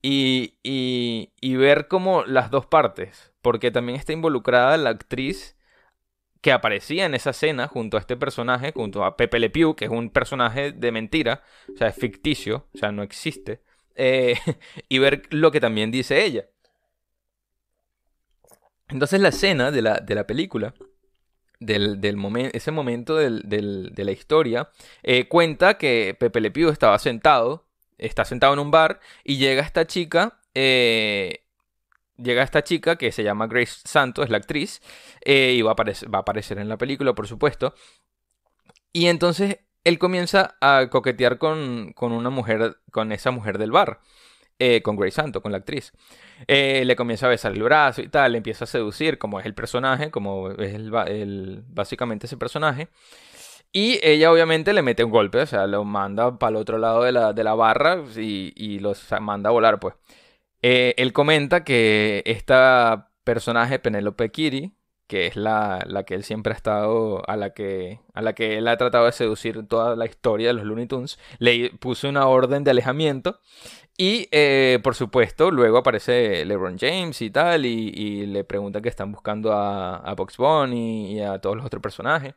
y, 0.00 0.54
y, 0.62 1.56
ver 1.56 1.86
como 1.86 2.24
las 2.24 2.50
dos 2.50 2.64
partes. 2.64 3.34
Porque 3.42 3.70
también 3.70 3.98
está 3.98 4.14
involucrada 4.14 4.78
la 4.78 4.88
actriz 4.88 5.54
que 6.40 6.50
aparecía 6.50 7.04
en 7.04 7.12
esa 7.12 7.28
escena 7.28 7.68
junto 7.68 7.98
a 7.98 8.00
este 8.00 8.16
personaje, 8.16 8.72
junto 8.72 9.04
a 9.04 9.18
Pepe 9.18 9.38
Le 9.38 9.50
Pew, 9.50 9.76
que 9.76 9.84
es 9.84 9.90
un 9.90 10.08
personaje 10.08 10.72
de 10.72 10.90
mentira, 10.90 11.42
o 11.74 11.76
sea, 11.76 11.88
es 11.88 11.96
ficticio, 11.96 12.68
o 12.74 12.78
sea, 12.78 12.90
no 12.90 13.02
existe. 13.02 13.60
Eh, 13.96 14.38
y 14.88 14.98
ver 14.98 15.24
lo 15.28 15.50
que 15.50 15.60
también 15.60 15.90
dice 15.90 16.24
ella. 16.24 16.46
Entonces 18.88 19.20
la 19.20 19.28
escena 19.28 19.70
de 19.70 19.82
la, 19.82 19.96
de 19.96 20.14
la 20.14 20.26
película 20.26 20.72
del, 21.60 22.16
momento, 22.16 22.56
ese 22.56 22.70
momento 22.70 23.16
de 23.16 23.92
la 23.96 24.12
historia, 24.12 24.70
eh, 25.02 25.28
cuenta 25.28 25.78
que 25.78 26.16
Pepe 26.18 26.40
Le 26.40 26.50
Pew 26.50 26.70
estaba 26.70 26.98
sentado, 26.98 27.66
está 27.98 28.24
sentado 28.24 28.52
en 28.52 28.58
un 28.58 28.70
bar 28.70 29.00
y 29.22 29.36
llega 29.36 29.62
esta 29.62 29.86
chica, 29.86 30.38
eh, 30.54 31.44
llega 32.16 32.42
esta 32.42 32.62
chica 32.62 32.96
que 32.96 33.12
se 33.12 33.22
llama 33.22 33.46
Grace 33.46 33.80
Santos, 33.84 34.24
es 34.24 34.30
la 34.30 34.38
actriz, 34.38 34.80
eh, 35.24 35.54
y 35.56 35.62
va 35.62 35.70
a, 35.70 35.72
aparecer, 35.72 36.12
va 36.12 36.18
a 36.18 36.22
aparecer 36.22 36.58
en 36.58 36.68
la 36.68 36.78
película, 36.78 37.14
por 37.14 37.26
supuesto. 37.26 37.74
Y 38.92 39.06
entonces 39.06 39.58
él 39.84 39.98
comienza 39.98 40.56
a 40.60 40.88
coquetear 40.90 41.38
con, 41.38 41.92
con 41.94 42.12
una 42.12 42.30
mujer, 42.30 42.78
con 42.90 43.12
esa 43.12 43.30
mujer 43.30 43.58
del 43.58 43.72
bar. 43.72 44.00
Eh, 44.60 44.82
con 44.82 44.96
Grace 44.96 45.16
Santo, 45.16 45.42
con 45.42 45.50
la 45.50 45.58
actriz. 45.58 45.92
Eh, 46.46 46.84
le 46.84 46.94
comienza 46.94 47.26
a 47.26 47.28
besar 47.28 47.52
el 47.52 47.62
brazo 47.62 48.02
y 48.02 48.08
tal, 48.08 48.32
le 48.32 48.38
empieza 48.38 48.64
a 48.64 48.66
seducir, 48.68 49.18
como 49.18 49.40
es 49.40 49.46
el 49.46 49.54
personaje, 49.54 50.12
como 50.12 50.50
es 50.52 50.74
el, 50.74 51.64
básicamente 51.66 52.26
ese 52.26 52.36
personaje. 52.36 52.88
Y 53.72 53.98
ella 54.02 54.30
obviamente 54.30 54.72
le 54.72 54.82
mete 54.82 55.02
un 55.02 55.10
golpe, 55.10 55.40
o 55.40 55.46
sea, 55.46 55.66
lo 55.66 55.84
manda 55.84 56.38
para 56.38 56.50
el 56.50 56.56
otro 56.56 56.78
lado 56.78 57.02
de 57.02 57.10
la, 57.10 57.32
de 57.32 57.42
la 57.42 57.54
barra 57.54 58.04
y, 58.16 58.52
y, 58.54 58.78
los 58.78 59.08
manda 59.20 59.50
a 59.50 59.52
volar, 59.52 59.80
pues. 59.80 59.94
Eh, 60.62 60.94
él 60.98 61.12
comenta 61.12 61.64
que 61.64 62.22
esta 62.24 63.10
personaje, 63.24 63.80
Penelope 63.80 64.30
Kiri, 64.30 64.74
que 65.06 65.26
es 65.26 65.36
la, 65.36 65.84
la, 65.86 66.04
que 66.04 66.14
él 66.14 66.24
siempre 66.24 66.52
ha 66.52 66.56
estado, 66.56 67.22
a 67.28 67.36
la 67.36 67.50
que, 67.50 68.00
a 68.14 68.22
la 68.22 68.34
que 68.34 68.58
él 68.58 68.68
ha 68.68 68.76
tratado 68.76 69.06
de 69.06 69.12
seducir 69.12 69.66
toda 69.68 69.96
la 69.96 70.06
historia 70.06 70.48
de 70.48 70.54
los 70.54 70.64
Looney 70.64 70.86
Tunes, 70.86 71.18
le 71.38 71.70
puso 71.78 72.08
una 72.08 72.26
orden 72.26 72.64
de 72.64 72.70
alejamiento 72.70 73.40
y 73.96 74.28
eh, 74.32 74.80
por 74.82 74.94
supuesto, 74.96 75.50
luego 75.50 75.78
aparece 75.78 76.44
LeBron 76.44 76.78
James 76.78 77.20
y 77.22 77.30
tal, 77.30 77.64
y, 77.64 78.26
le 78.26 78.42
pregunta 78.44 78.80
que 78.80 78.88
están 78.88 79.12
buscando 79.12 79.52
a, 79.52 79.96
a 79.98 80.14
Box 80.14 80.36
Bunny 80.36 81.12
y 81.12 81.20
a 81.20 81.38
todos 81.38 81.56
los 81.56 81.64
otros 81.66 81.82
personajes. 81.82 82.34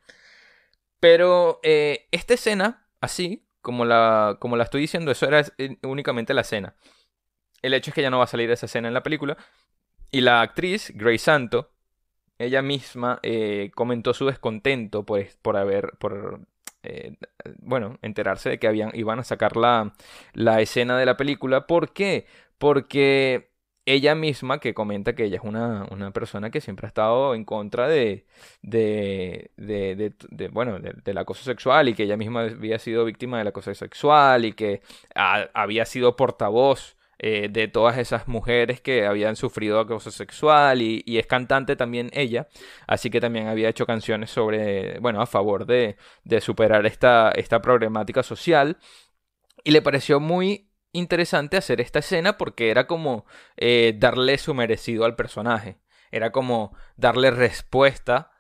Pero 0.99 1.59
eh, 1.63 2.07
esta 2.11 2.33
escena, 2.35 2.87
así, 3.01 3.47
como 3.61 3.85
la, 3.85 4.37
como 4.39 4.55
la 4.57 4.63
estoy 4.63 4.81
diciendo, 4.81 5.11
eso 5.11 5.27
era 5.27 5.45
eh, 5.57 5.77
únicamente 5.83 6.33
la 6.33 6.41
escena. 6.41 6.75
El 7.61 7.73
hecho 7.73 7.91
es 7.91 7.95
que 7.95 8.01
ya 8.01 8.09
no 8.09 8.19
va 8.19 8.25
a 8.25 8.27
salir 8.27 8.49
esa 8.51 8.67
escena 8.67 8.87
en 8.87 8.93
la 8.93 9.03
película. 9.03 9.37
Y 10.11 10.21
la 10.21 10.41
actriz, 10.41 10.91
Grace 10.95 11.19
Santo, 11.19 11.71
ella 12.39 12.61
misma 12.61 13.19
comentó 13.75 14.13
su 14.13 14.25
descontento 14.25 15.05
por, 15.05 15.25
por 15.41 15.57
haber, 15.57 15.91
por 15.99 16.41
eh, 16.87 17.17
bueno, 17.59 17.97
enterarse 18.01 18.49
de 18.49 18.59
que 18.59 18.67
habían, 18.67 18.91
iban 18.93 19.19
a 19.19 19.23
sacar 19.23 19.57
la, 19.57 19.93
la 20.33 20.61
escena 20.61 20.97
de 20.97 21.05
la 21.05 21.17
película. 21.17 21.67
¿Por 21.67 21.93
qué? 21.93 22.27
Porque 22.57 23.51
ella 23.85 24.15
misma 24.15 24.59
que 24.59 24.73
comenta 24.73 25.15
que 25.15 25.25
ella 25.25 25.37
es 25.37 25.43
una, 25.43 25.85
una, 25.91 26.11
persona 26.11 26.49
que 26.51 26.61
siempre 26.61 26.87
ha 26.87 26.89
estado 26.89 27.35
en 27.35 27.45
contra 27.45 27.87
de, 27.87 28.25
de, 28.61 29.51
de, 29.57 30.13
de 30.29 30.47
bueno, 30.49 30.79
del 30.79 31.17
acoso 31.17 31.43
sexual 31.43 31.89
y 31.89 31.93
que 31.93 32.03
ella 32.03 32.17
misma 32.17 32.41
había 32.43 32.79
sido 32.79 33.05
víctima 33.05 33.37
del 33.37 33.47
acoso 33.47 33.73
sexual 33.73 34.45
y 34.45 34.53
que 34.53 34.81
había 35.15 35.85
sido 35.85 36.15
portavoz 36.15 36.96
eh, 37.19 37.49
de 37.49 37.67
todas 37.67 37.97
esas 37.97 38.27
mujeres 38.27 38.79
que 38.79 39.07
habían 39.07 39.35
sufrido 39.35 39.79
acoso 39.79 40.11
sexual 40.11 40.83
y, 40.83 41.03
es 41.17 41.25
cantante 41.25 41.75
también 41.75 42.11
ella, 42.13 42.47
así 42.85 43.09
que 43.09 43.19
también 43.19 43.47
había 43.47 43.69
hecho 43.69 43.87
canciones 43.87 44.29
sobre, 44.29 44.99
bueno, 44.99 45.19
a 45.19 45.25
favor 45.25 45.65
de, 45.65 45.97
de 46.23 46.41
superar 46.41 46.85
esta, 46.85 47.31
esta 47.31 47.59
problemática 47.59 48.21
social. 48.21 48.77
Y 49.63 49.71
le 49.71 49.81
pareció 49.81 50.19
muy 50.19 50.69
interesante 50.91 51.57
hacer 51.57 51.81
esta 51.81 51.99
escena 51.99 52.37
porque 52.37 52.69
era 52.69 52.85
como 52.85 53.25
eh, 53.57 53.95
darle 53.97 54.37
su 54.37 54.53
merecido 54.53 55.03
al 55.05 55.15
personaje, 55.15 55.79
era 56.11 56.31
como 56.31 56.75
darle 56.97 57.31
respuesta 57.31 58.31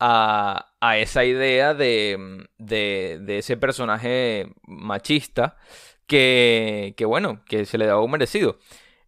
a, 0.00 0.74
a 0.80 0.98
esa 0.98 1.24
idea 1.24 1.72
de, 1.72 2.48
de, 2.58 3.20
de 3.22 3.38
ese 3.38 3.56
personaje 3.56 4.52
machista 4.66 5.56
que, 6.06 6.94
que 6.96 7.04
bueno, 7.04 7.44
que 7.46 7.66
se 7.66 7.78
le 7.78 7.86
daba 7.86 8.02
un 8.02 8.10
merecido. 8.10 8.58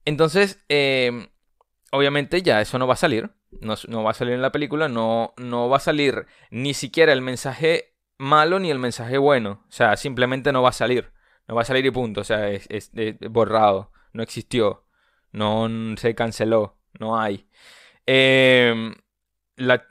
Entonces, 0.05 0.63
em, 0.69 1.29
obviamente 1.91 2.43
ya 2.43 2.61
eso 2.61 2.79
no 2.79 2.87
va 2.87 2.95
a 2.95 2.97
salir, 2.97 3.31
no, 3.61 3.75
no, 3.89 4.03
va 4.05 4.11
a 4.11 4.15
salir 4.15 4.35
en 4.35 4.43
la 4.43 4.53
película, 4.53 4.89
no, 4.89 5.35
no 5.37 5.69
va 5.69 5.79
a 5.79 5.81
salir 5.81 6.27
ni 6.51 6.75
siquiera 6.75 7.13
el 7.13 7.23
mensaje 7.23 7.95
malo 8.19 8.59
ni 8.59 8.71
el 8.71 8.79
mensaje 8.79 9.19
bueno, 9.19 9.65
o 9.69 9.73
sea, 9.73 9.97
simplemente 9.97 10.53
no 10.53 10.63
va 10.63 10.71
a 10.71 10.73
salir, 10.73 11.13
no 11.49 11.55
va 11.55 11.63
a 11.63 11.65
salir 11.65 11.85
y 11.87 11.91
punto, 11.91 12.23
o 12.23 12.25
sea, 12.25 12.51
es, 12.51 12.91
borrado, 13.31 13.93
no 14.13 14.23
existió, 14.23 14.85
no 15.33 15.69
se 15.97 16.15
canceló, 16.15 16.79
no 16.99 17.19
hay. 17.19 17.49
Eh, 18.07 18.93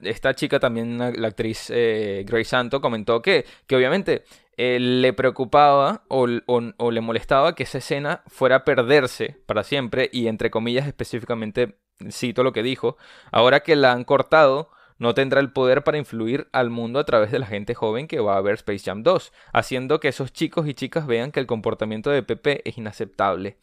esta 0.02 0.34
chica 0.36 0.60
también, 0.60 0.98
la 0.98 1.28
actriz 1.28 1.70
eh, 1.70 2.24
Grace 2.26 2.46
Santo, 2.46 2.82
comentó 2.82 3.22
que, 3.22 3.46
que 3.68 3.76
obviamente 3.76 4.24
eh, 4.58 4.80
le 4.80 5.14
preocupaba 5.14 6.04
o, 6.08 6.28
le 6.28 7.02
molestaba 7.02 7.56
que 7.56 7.64
esa 7.64 7.80
escena 7.80 8.24
fuera 8.28 8.58
a 8.58 8.64
perderse 8.64 9.42
para 9.46 9.64
siempre 9.64 10.10
y 10.14 10.28
entre 10.28 10.50
comillas 10.50 10.88
específicamente 10.88 11.78
cito 12.10 12.44
lo 12.44 12.54
que 12.54 12.64
dijo, 12.64 12.98
ahora 13.32 13.62
que 13.62 13.76
la 13.76 13.92
han 13.92 14.04
cortado 14.04 14.70
no 14.98 15.14
tendrá 15.14 15.42
el 15.42 15.52
poder 15.52 15.84
para 15.84 15.98
influir 15.98 16.48
al 16.54 16.70
mundo 16.70 17.00
a 17.00 17.06
través 17.06 17.32
de 17.32 17.40
la 17.40 17.48
gente 17.48 17.76
joven 17.76 18.08
que 18.08 18.20
va 18.20 18.38
a 18.38 18.42
ver 18.42 18.56
Space 18.56 18.86
Jam 18.86 19.04
2, 19.04 19.34
haciendo 19.52 20.00
que 20.00 20.08
esos 20.08 20.32
chicos 20.32 20.68
y 20.68 20.74
chicas 20.74 21.06
vean 21.06 21.32
que 21.32 21.42
el 21.42 21.48
comportamiento 21.48 22.10
de 22.10 22.24
Pepe 22.24 22.62
es 22.68 22.78
inaceptable. 22.78 23.58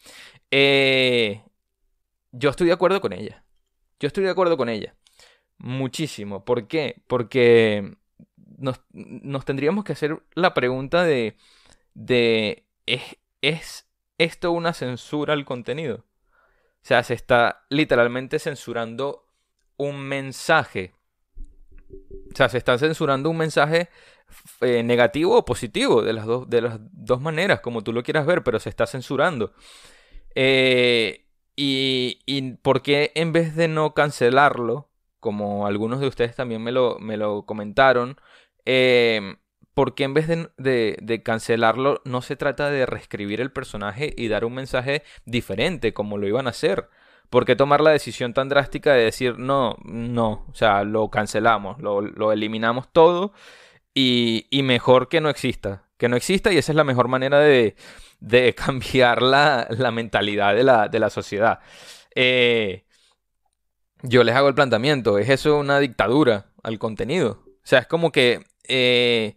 Eh, 0.50 1.42
yo 2.32 2.50
estoy 2.50 2.66
de 2.66 2.75
acuerdo 2.75 3.00
con 3.00 3.14
ella. 3.14 3.44
Yo 3.99 4.08
estoy 4.08 4.25
de 4.25 4.30
acuerdo 4.30 4.56
con 4.58 4.68
ella. 4.68 4.94
Muchísimo. 5.56 6.44
¿Por 6.44 6.66
qué? 6.66 7.02
Porque 7.06 7.96
nos, 8.59 9.44
tendríamos 9.44 9.85
que 9.85 9.92
hacer 9.92 10.23
la 10.35 10.54
pregunta 10.54 11.04
de, 11.04 11.37
de 11.94 12.66
¿es, 12.87 13.16
¿es 13.40 13.88
esto 14.18 14.52
una 14.52 14.73
censura 14.73 15.35
al 15.35 15.44
contenido? 15.44 16.04
O 16.82 16.85
sea, 16.85 17.02
se 17.02 17.14
está 17.14 17.64
literalmente 17.68 18.38
censurando 18.38 19.26
un 19.76 20.00
mensaje. 20.00 20.94
O 22.32 22.37
sea, 22.37 22.49
se 22.49 22.59
está 22.59 22.78
censurando 22.78 23.30
un 23.30 23.37
mensaje 23.37 23.88
eh, 24.61 24.82
negativo 24.82 25.37
o 25.37 25.44
positivo, 25.44 26.02
de 26.02 26.12
las, 26.12 26.26
dos, 26.26 26.49
de 26.49 26.62
las 26.62 26.78
dos 26.80 27.21
maneras, 27.21 27.61
como 27.61 27.82
tú 27.82 27.92
lo 27.92 28.02
quieras 28.02 28.26
ver, 28.26 28.42
pero 28.42 28.59
se 28.59 28.68
está 28.68 28.87
censurando. 28.87 29.52
Eh, 30.35 31.26
y, 31.54 32.21
y 32.26 32.52
por 32.54 32.82
qué 32.82 33.12
en 33.14 33.32
vez 33.32 33.54
de 33.54 33.68
no 33.68 33.94
cancelarlo, 33.94 34.88
como 35.23 35.68
algunos 35.68 36.00
de 36.00 36.09
ustedes 36.09 36.35
también 36.35 36.62
me 36.62 36.73
lo, 36.73 36.99
me 36.99 37.16
lo 37.16 37.42
comentaron, 37.47 38.16
eh, 38.66 39.37
¿por 39.75 39.95
qué 39.95 40.04
en 40.04 40.14
vez 40.14 40.28
de, 40.28 41.23
cancelarlo 41.25 42.00
no 42.04 42.23
se 42.23 42.37
trata 42.37 42.71
de 42.71 42.87
reescribir 42.87 43.40
el 43.40 43.52
personaje 43.52 44.12
y 44.16 44.28
dar 44.28 44.45
un 44.45 44.54
mensaje 44.54 45.02
diferente 45.25 45.92
como 45.92 46.19
lo 46.19 46.26
iban 46.26 46.47
a 46.47 46.50
hacer? 46.50 46.88
¿Por 47.31 47.47
qué 47.47 47.57
tomar 47.57 47.81
la 47.81 47.90
decisión 47.90 48.35
tan 48.35 48.49
drástica 48.49 48.92
de 48.92 49.04
decir 49.04 49.38
no, 49.38 49.76
no, 49.85 50.47
o 50.50 50.54
sea, 50.54 50.85
lo 50.85 51.09
cancelamos, 51.11 51.81
lo, 51.81 52.33
eliminamos 52.33 52.92
todo 52.92 53.33
y, 53.95 54.47
mejor 54.64 55.09
que 55.09 55.21
no 55.21 55.31
exista? 55.31 55.88
Que 55.97 56.09
no 56.09 56.16
exista 56.16 56.52
y 56.52 56.59
esa 56.59 56.73
es 56.73 56.76
la 56.76 56.85
mejor 56.85 57.09
manera 57.09 57.38
de, 57.40 57.75
cambiar 58.57 59.23
la, 59.23 59.66
mentalidad 59.92 60.54
de 60.54 60.64
la, 60.64 60.88
de 60.88 60.99
la 60.99 61.11
sociedad. 61.11 61.61
Eh, 62.14 62.85
yo 64.02 64.25
les 64.25 64.35
hago 64.35 64.49
el 64.49 64.54
planteamiento, 64.54 65.19
¿es 65.19 65.28
eso 65.31 65.57
una 65.59 65.78
dictadura 65.78 66.47
al 66.62 66.78
contenido? 66.78 67.42
O 67.47 67.66
sea, 67.66 67.78
es 67.78 67.87
como 67.87 68.11
que 68.12 68.45
eh, 68.69 69.37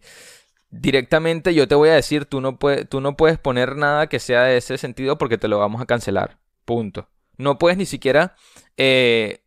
directamente 0.70 1.54
yo 1.54 1.68
te 1.68 1.74
voy 1.74 1.90
a 1.90 1.94
decir, 1.94 2.26
tú 2.26 2.40
no, 2.40 2.58
puedes, 2.58 2.88
tú 2.88 3.00
no 3.00 3.16
puedes 3.16 3.38
poner 3.38 3.76
nada 3.76 4.08
que 4.08 4.18
sea 4.18 4.44
de 4.44 4.56
ese 4.58 4.78
sentido 4.78 5.18
porque 5.18 5.38
te 5.38 5.48
lo 5.48 5.58
vamos 5.58 5.80
a 5.80 5.86
cancelar. 5.86 6.38
Punto. 6.64 7.08
No 7.38 7.58
puedes 7.58 7.78
ni 7.78 7.86
siquiera 7.86 8.34
eh, 8.76 9.40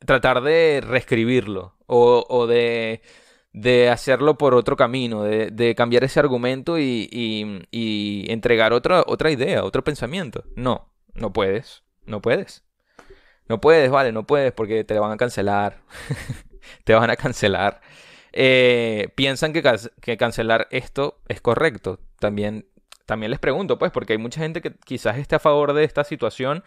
tratar 0.00 0.42
de 0.42 0.82
reescribirlo 0.86 1.76
o, 1.86 2.46
de, 2.46 3.02
de, 3.52 3.90
hacerlo 3.90 4.36
por 4.38 4.54
otro 4.54 4.76
camino, 4.76 5.22
de, 5.22 5.74
cambiar 5.76 6.04
ese 6.04 6.20
argumento 6.20 6.78
y, 6.78 7.08
y 7.10 8.26
entregar 8.30 8.72
otra, 8.72 9.02
otra 9.06 9.30
idea, 9.30 9.64
otro 9.64 9.84
pensamiento. 9.84 10.44
No, 10.56 10.92
no 11.14 11.32
puedes, 11.32 11.84
no 12.04 12.20
puedes. 12.20 12.66
No 13.48 13.60
puedes, 13.60 13.90
vale, 13.90 14.12
no 14.12 14.26
puedes 14.26 14.52
porque 14.52 14.84
te 14.84 14.98
van 14.98 15.12
a 15.12 15.16
cancelar. 15.16 15.80
te 16.84 16.94
van 16.94 17.10
a 17.10 17.16
cancelar. 17.16 17.80
Eh, 18.38 19.08
piensan 19.14 19.54
que, 19.54 19.62
que, 20.02 20.16
cancelar 20.18 20.68
esto 20.70 21.22
es 21.26 21.40
correcto. 21.40 22.00
También, 22.18 22.68
también 23.06 23.30
les 23.30 23.40
pregunto, 23.40 23.78
pues, 23.78 23.90
porque 23.92 24.12
hay 24.12 24.18
mucha 24.18 24.42
gente 24.42 24.60
que 24.60 24.74
quizás 24.84 25.16
esté 25.16 25.36
a 25.36 25.38
favor 25.38 25.72
de 25.72 25.84
esta 25.84 26.04
situación 26.04 26.62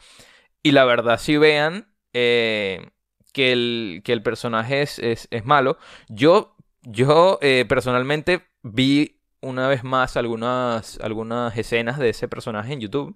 y 0.63 0.71
la 0.71 0.83
verdad 0.85 1.19
si 1.19 1.38
vean 1.38 1.93
eh, 2.13 2.89
que, 3.33 3.51
el, 3.51 4.01
que 4.03 4.13
el 4.13 4.23
personaje 4.23 4.81
es, 4.81 4.97
es, 4.99 5.45
malo. 5.45 5.77
Yo, 6.07 6.55
yo 6.81 7.38
eh, 7.43 7.65
personalmente 7.69 8.47
vi 8.63 9.21
una 9.39 9.67
vez 9.67 9.83
más 9.83 10.17
algunas, 10.17 10.99
algunas 11.01 11.55
escenas 11.55 11.99
de 11.99 12.09
ese 12.09 12.27
personaje 12.27 12.73
en 12.73 12.81
YouTube 12.81 13.15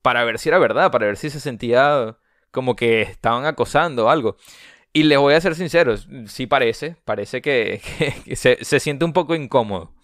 para 0.00 0.24
ver 0.24 0.38
si 0.38 0.48
era 0.48 0.58
verdad, 0.58 0.90
para 0.90 1.04
ver 1.04 1.18
si 1.18 1.28
se 1.28 1.38
sentía 1.40 2.16
como 2.50 2.76
que 2.76 3.02
estaban 3.02 3.44
acosando 3.44 4.08
algo. 4.08 4.36
Y 4.92 5.04
les 5.04 5.18
voy 5.18 5.34
a 5.34 5.40
ser 5.40 5.54
sinceros, 5.54 6.08
sí 6.26 6.46
parece, 6.46 6.96
parece 7.04 7.40
que, 7.40 7.80
se, 8.34 8.80
siente 8.80 9.04
un 9.04 9.12
poco 9.12 9.34
incómodo 9.34 9.94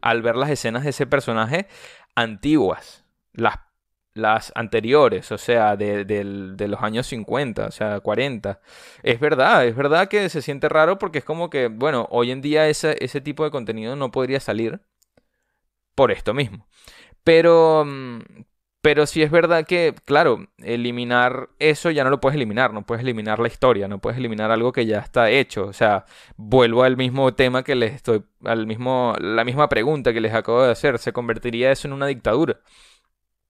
al 0.00 0.22
ver 0.22 0.36
las 0.36 0.50
escenas 0.50 0.84
de 0.84 0.90
ese 0.90 1.06
personaje 1.06 1.66
antiguas, 2.14 3.04
las, 3.32 3.56
las 4.14 4.52
anteriores, 4.54 5.32
o 5.32 5.38
sea, 5.38 5.76
de, 5.76 6.04
de, 6.04 6.68
los 6.68 6.80
años 6.80 7.08
50, 7.08 7.66
o 7.66 7.70
sea, 7.72 8.00
40. 8.00 8.60
Es 9.02 9.18
verdad, 9.18 9.66
es 9.66 9.74
verdad 9.74 10.08
que 10.08 10.28
se 10.28 10.42
siente 10.42 10.68
raro 10.68 10.98
porque 10.98 11.18
es 11.18 11.24
como 11.24 11.50
que, 11.50 11.66
bueno, 11.68 12.06
hoy 12.10 12.30
en 12.30 12.40
día 12.40 12.68
ese, 12.68 12.96
ese 13.04 13.20
tipo 13.20 13.44
de 13.44 13.50
contenido 13.50 13.96
no 13.96 14.12
podría 14.12 14.38
salir 14.38 14.80
por 15.96 16.12
esto 16.12 16.34
mismo. 16.34 16.68
Pero, 17.24 17.84
mm, 17.84 18.20
pero 18.86 19.04
sí 19.04 19.20
es 19.20 19.32
verdad 19.32 19.66
que, 19.66 19.96
claro, 20.04 20.46
eliminar 20.58 21.48
eso 21.58 21.90
ya 21.90 22.04
no 22.04 22.10
lo 22.10 22.20
puedes 22.20 22.36
eliminar, 22.36 22.72
no 22.72 22.86
puedes 22.86 23.02
eliminar 23.02 23.40
la 23.40 23.48
historia, 23.48 23.88
no 23.88 23.98
puedes 23.98 24.16
eliminar 24.16 24.52
algo 24.52 24.70
que 24.70 24.86
ya 24.86 25.00
está 25.00 25.28
hecho. 25.28 25.64
O 25.66 25.72
sea, 25.72 26.04
vuelvo 26.36 26.84
al 26.84 26.96
mismo 26.96 27.34
tema 27.34 27.64
que 27.64 27.74
les 27.74 27.94
estoy, 27.94 28.22
al 28.44 28.68
mismo, 28.68 29.16
la 29.18 29.42
misma 29.42 29.68
pregunta 29.68 30.12
que 30.12 30.20
les 30.20 30.32
acabo 30.32 30.62
de 30.62 30.70
hacer. 30.70 31.00
¿Se 31.00 31.12
convertiría 31.12 31.72
eso 31.72 31.88
en 31.88 31.94
una 31.94 32.06
dictadura? 32.06 32.60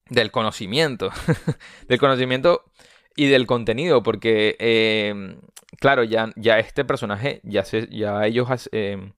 Del 0.09 0.31
conocimiento. 0.31 1.11
del 1.87 1.99
conocimiento 1.99 2.63
y 3.15 3.27
del 3.27 3.45
contenido, 3.45 4.01
porque, 4.01 4.55
eh, 4.57 5.37
claro, 5.79 6.03
ya, 6.03 6.31
ya 6.35 6.57
este 6.57 6.83
personaje, 6.83 7.41
ya, 7.43 7.63
se, 7.63 7.87
ya 7.91 8.25
ellos... 8.25 8.69
Eh, 8.71 9.11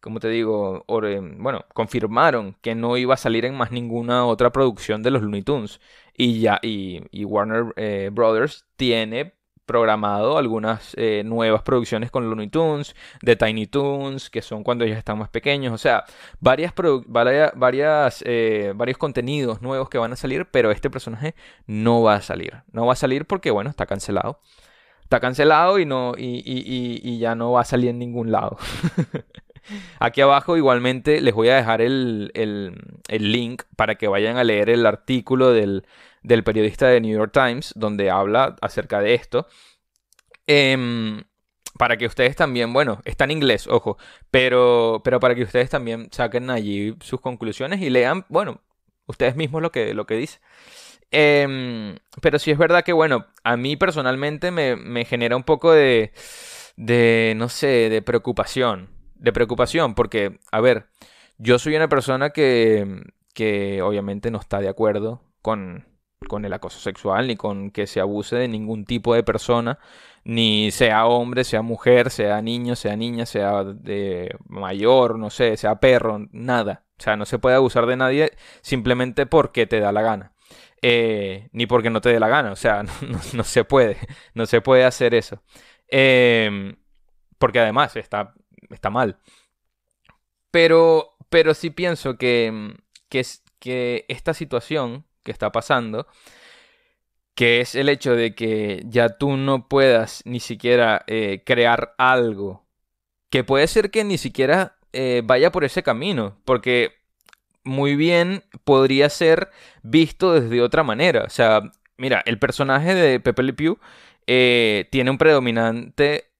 como 0.00 0.20
te 0.20 0.28
digo, 0.28 0.84
bueno, 0.86 1.64
confirmaron 1.74 2.56
que 2.60 2.74
no 2.74 2.96
iba 2.96 3.14
a 3.14 3.16
salir 3.16 3.44
en 3.44 3.54
más 3.54 3.72
ninguna 3.72 4.26
otra 4.26 4.52
producción 4.52 5.02
de 5.02 5.10
los 5.10 5.22
Looney 5.22 5.42
Tunes. 5.42 5.80
Y 6.16 6.40
ya, 6.40 6.58
y, 6.62 7.24
Warner 7.24 7.72
eh, 7.76 8.10
Brothers 8.12 8.66
tiene 8.76 9.34
programado 9.66 10.38
algunas 10.38 10.94
eh, 10.96 11.22
nuevas 11.24 11.62
producciones 11.62 12.10
con 12.10 12.28
Looney 12.30 12.48
Tunes, 12.48 12.94
de 13.20 13.36
Tiny 13.36 13.66
Toons, 13.66 14.30
que 14.30 14.42
son 14.42 14.62
cuando 14.62 14.84
ellos 14.84 14.96
están 14.96 15.18
más 15.18 15.28
pequeños. 15.28 15.74
O 15.74 15.78
sea, 15.78 16.04
varias, 16.40 16.72
varias, 17.06 18.22
eh, 18.26 18.72
varios 18.76 18.98
contenidos 18.98 19.60
nuevos 19.60 19.88
que 19.88 19.98
van 19.98 20.12
a 20.12 20.16
salir, 20.16 20.46
pero 20.46 20.70
este 20.70 20.88
personaje 20.88 21.34
no 21.66 22.02
va 22.02 22.14
a 22.14 22.22
salir. 22.22 22.62
No 22.72 22.86
va 22.86 22.92
a 22.92 22.96
salir 22.96 23.26
porque, 23.26 23.50
bueno, 23.50 23.70
está 23.70 23.86
cancelado. 23.86 24.40
Está 25.02 25.20
cancelado 25.20 25.78
y, 25.78 25.86
no, 25.86 26.14
y, 26.16 26.42
y 26.44 27.18
ya 27.18 27.34
no 27.34 27.52
va 27.52 27.60
a 27.62 27.64
salir 27.64 27.90
en 27.90 27.98
ningún 27.98 28.32
lado. 28.32 28.56
Aquí 29.98 30.20
abajo 30.20 30.56
igualmente 30.56 31.20
les 31.20 31.34
voy 31.34 31.48
a 31.48 31.56
dejar 31.56 31.80
el, 31.80 32.30
link 33.08 33.62
para 33.76 33.96
que 33.96 34.08
vayan 34.08 34.36
a 34.36 34.44
leer 34.44 34.70
el 34.70 34.86
artículo 34.86 35.52
del, 35.52 35.84
periodista 36.44 36.88
de 36.88 37.00
New 37.00 37.16
York 37.16 37.32
Times 37.32 37.72
donde 37.76 38.10
habla 38.10 38.56
acerca 38.60 39.00
de 39.00 39.14
esto. 39.14 39.46
Em, 40.46 41.24
para 41.78 41.96
que 41.96 42.06
ustedes 42.06 42.36
también, 42.36 42.72
bueno, 42.72 43.00
está 43.04 43.24
en 43.24 43.32
inglés, 43.32 43.66
ojo, 43.66 43.98
pero, 44.30 45.02
pero 45.04 45.20
para 45.20 45.34
que 45.34 45.42
ustedes 45.42 45.68
también 45.70 46.08
saquen 46.10 46.50
allí 46.50 46.96
sus 47.00 47.20
conclusiones 47.20 47.80
y 47.82 47.90
lean, 47.90 48.24
bueno, 48.28 48.60
ustedes 49.06 49.36
mismos 49.36 49.62
lo 49.62 49.72
que, 49.72 49.94
lo 49.94 50.06
que 50.06 50.14
dice. 50.14 50.40
Em, 51.10 51.96
pero 52.20 52.38
sí 52.38 52.50
es 52.50 52.58
verdad 52.58 52.84
que, 52.84 52.92
bueno, 52.92 53.26
a 53.44 53.56
mí 53.56 53.76
personalmente 53.76 54.50
me, 54.50 54.76
me 54.76 55.04
genera 55.04 55.36
un 55.36 55.44
poco 55.44 55.72
de, 55.72 56.12
de, 56.76 57.34
no 57.36 57.48
sé, 57.48 57.88
de 57.90 58.02
preocupación. 58.02 58.95
De 59.18 59.32
preocupación, 59.32 59.94
porque, 59.94 60.38
a 60.52 60.60
ver, 60.60 60.88
yo 61.38 61.58
soy 61.58 61.76
una 61.76 61.88
persona 61.88 62.30
que, 62.30 63.02
que 63.34 63.82
obviamente 63.82 64.30
no 64.30 64.38
está 64.38 64.60
de 64.60 64.68
acuerdo 64.68 65.22
con, 65.42 65.86
con 66.28 66.44
el 66.44 66.52
acoso 66.52 66.78
sexual, 66.80 67.26
ni 67.26 67.36
con 67.36 67.70
que 67.70 67.86
se 67.86 68.00
abuse 68.00 68.36
de 68.36 68.48
ningún 68.48 68.84
tipo 68.84 69.14
de 69.14 69.22
persona, 69.22 69.78
ni 70.24 70.70
sea 70.70 71.06
hombre, 71.06 71.44
sea 71.44 71.62
mujer, 71.62 72.10
sea 72.10 72.42
niño, 72.42 72.76
sea 72.76 72.96
niña, 72.96 73.26
sea 73.26 73.64
de 73.64 74.36
mayor, 74.46 75.18
no 75.18 75.30
sé, 75.30 75.56
sea 75.56 75.80
perro, 75.80 76.26
nada. 76.32 76.84
O 76.98 77.02
sea, 77.02 77.16
no 77.16 77.26
se 77.26 77.38
puede 77.38 77.56
abusar 77.56 77.86
de 77.86 77.96
nadie 77.96 78.32
simplemente 78.62 79.26
porque 79.26 79.66
te 79.66 79.80
da 79.80 79.92
la 79.92 80.02
gana. 80.02 80.32
Eh, 80.82 81.48
ni 81.52 81.66
porque 81.66 81.90
no 81.90 82.00
te 82.00 82.10
dé 82.10 82.20
la 82.20 82.28
gana. 82.28 82.52
O 82.52 82.56
sea, 82.56 82.82
no, 83.34 83.44
se 83.44 83.64
puede. 83.64 83.98
No 84.34 84.46
se 84.46 84.60
puede 84.60 84.84
hacer 84.84 85.14
eso. 85.14 85.42
Em, 85.88 86.76
porque 87.38 87.60
además 87.60 87.96
está, 87.96 88.34
está 88.70 88.90
mal. 88.90 89.18
Pero, 90.50 91.16
pero 91.28 91.54
sí 91.54 91.70
pienso 91.70 92.16
que, 92.16 92.74
que, 93.08 93.24
que 93.58 94.04
esta 94.08 94.34
situación 94.34 95.04
que 95.22 95.32
está 95.32 95.52
pasando, 95.52 96.06
que 97.34 97.60
es 97.60 97.74
el 97.74 97.88
hecho 97.88 98.16
de 98.16 98.34
que 98.34 98.82
ya 98.86 99.10
tú 99.18 99.36
no 99.36 99.68
puedas 99.68 100.22
ni 100.24 100.40
siquiera 100.40 101.04
eh, 101.06 101.42
crear 101.44 101.94
algo, 101.98 102.66
que 103.30 103.44
puede 103.44 103.66
ser 103.66 103.90
que 103.90 104.04
ni 104.04 104.18
siquiera 104.18 104.78
eh, 104.92 105.22
vaya 105.24 105.52
por 105.52 105.64
ese 105.64 105.82
camino, 105.82 106.38
porque 106.46 106.94
muy 107.64 107.96
bien 107.96 108.44
podría 108.64 109.10
ser 109.10 109.50
visto 109.82 110.32
desde 110.32 110.62
otra 110.62 110.82
manera. 110.82 111.24
O 111.24 111.30
sea, 111.30 111.60
mira, 111.98 112.22
el 112.24 112.38
personaje 112.38 112.94
de 112.94 113.20
Pepe 113.20 113.42
Le 113.42 113.52
Pew 113.52 113.78
eh, 114.26 114.88
tiene 114.90 115.10
un 115.10 115.18
predominante 115.18 116.30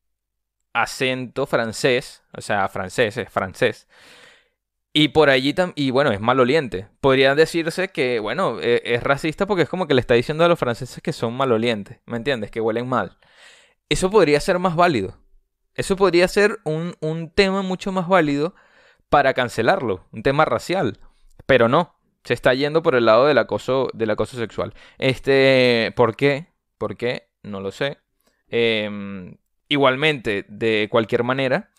acento 0.83 1.47
francés, 1.47 2.23
o 2.33 2.40
sea, 2.40 2.68
francés, 2.68 3.16
es 3.16 3.30
francés. 3.30 3.88
Y 4.92 5.09
por 5.09 5.30
allí 5.30 5.54
también, 5.54 5.75
y 5.76 5.90
bueno, 5.90 6.11
es 6.12 6.21
maloliente. 6.21 6.88
Podría 7.00 7.35
decirse 7.35 7.88
que, 7.88 8.21
bueno, 8.21 8.61
e, 8.61 8.83
es 8.85 9.02
racista 9.02 9.47
porque 9.47 9.62
es 9.64 9.68
como 9.68 9.87
que 9.87 9.95
le 9.95 10.00
está 10.00 10.14
diciendo 10.14 10.45
a 10.45 10.49
los 10.49 10.59
franceses 10.59 11.02
que 11.02 11.12
son 11.12 11.35
malolientes, 11.35 12.00
¿me 12.06 12.16
entiendes? 12.16 12.50
Que 12.50 12.61
huelen 12.61 12.88
mal. 12.88 13.18
Eso 13.88 14.11
podría 14.11 14.40
ser 14.40 14.59
más 14.59 14.76
válido. 14.76 15.18
Eso 15.75 15.97
podría 15.97 16.28
ser 16.28 16.59
un, 16.64 16.95
un 17.00 17.30
tema 17.30 17.62
mucho 17.62 17.92
más 17.92 18.09
válido 18.09 18.54
para 19.09 19.35
cancelarlo, 19.35 20.06
un 20.12 20.23
tema 20.23 20.45
racial. 20.45 20.99
Pero 21.47 21.68
no, 21.68 21.95
se 22.25 22.35
está 22.35 22.54
yendo 22.54 22.83
por 22.83 22.95
el 22.97 23.06
lado 23.06 23.26
del 23.26 23.38
acoso, 23.38 23.88
del 23.95 24.11
acoso 24.11 24.37
sexual. 24.37 24.75
Este, 24.99 25.92
¿por 25.97 26.16
qué? 26.16 26.49
¿Por 26.78 26.97
qué? 26.97 27.28
No 27.42 27.61
lo 27.61 27.71
sé. 27.71 27.99
Em, 28.49 29.37
igualmente, 29.68 30.44
de 30.49 30.88
cualquier 30.90 31.25
manera, 31.25 31.70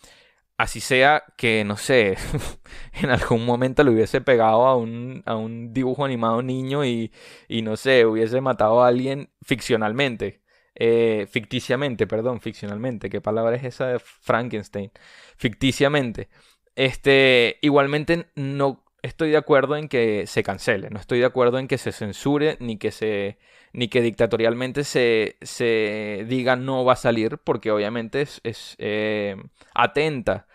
Así 0.58 0.80
sea 0.80 1.22
que, 1.36 1.62
no 1.64 1.76
sé, 1.76 2.16
en 2.92 3.10
algún 3.10 3.46
momento 3.46 3.84
le 3.84 3.92
hubiese 3.92 4.20
pegado 4.20 4.66
a 4.66 4.76
un, 4.76 5.22
a 5.24 5.36
un 5.36 5.72
dibujo 5.72 6.04
animado 6.04 6.42
niño 6.42 6.84
y, 6.84 7.12
y, 7.46 7.62
no 7.62 7.76
sé, 7.76 8.04
hubiese 8.04 8.40
matado 8.40 8.82
a 8.82 8.88
alguien 8.88 9.30
ficcionalmente. 9.42 10.42
Eh, 10.74 11.28
ficticiamente, 11.30 12.08
perdón, 12.08 12.40
ficcionalmente. 12.40 13.08
¿Qué 13.08 13.20
palabra 13.20 13.54
es 13.56 13.64
esa 13.64 13.86
de 13.86 13.98
Frankenstein? 14.00 14.90
Ficticiamente. 15.36 16.28
Este, 16.74 17.58
igualmente 17.62 18.26
no 18.34 18.84
estoy 19.02 19.30
de 19.30 19.36
acuerdo 19.36 19.76
en 19.76 19.88
que 19.88 20.26
se 20.26 20.42
cancele, 20.42 20.90
no 20.90 20.98
estoy 20.98 21.20
de 21.20 21.26
acuerdo 21.26 21.58
en 21.58 21.68
que 21.68 21.78
se 21.78 21.92
censure 21.92 22.56
ni 22.60 22.78
que 22.78 22.90
se 22.90 23.38
ni 23.72 23.88
que 23.88 24.00
dictatorialmente 24.00 24.82
se, 24.84 25.36
se 25.42 26.24
diga 26.26 26.56
no 26.56 26.84
va 26.84 26.94
a 26.94 26.96
salir 26.96 27.38
porque 27.38 27.70
obviamente 27.70 28.22
es, 28.22 28.40
es 28.44 28.76
eh, 28.78 29.36
atenta 29.74 30.46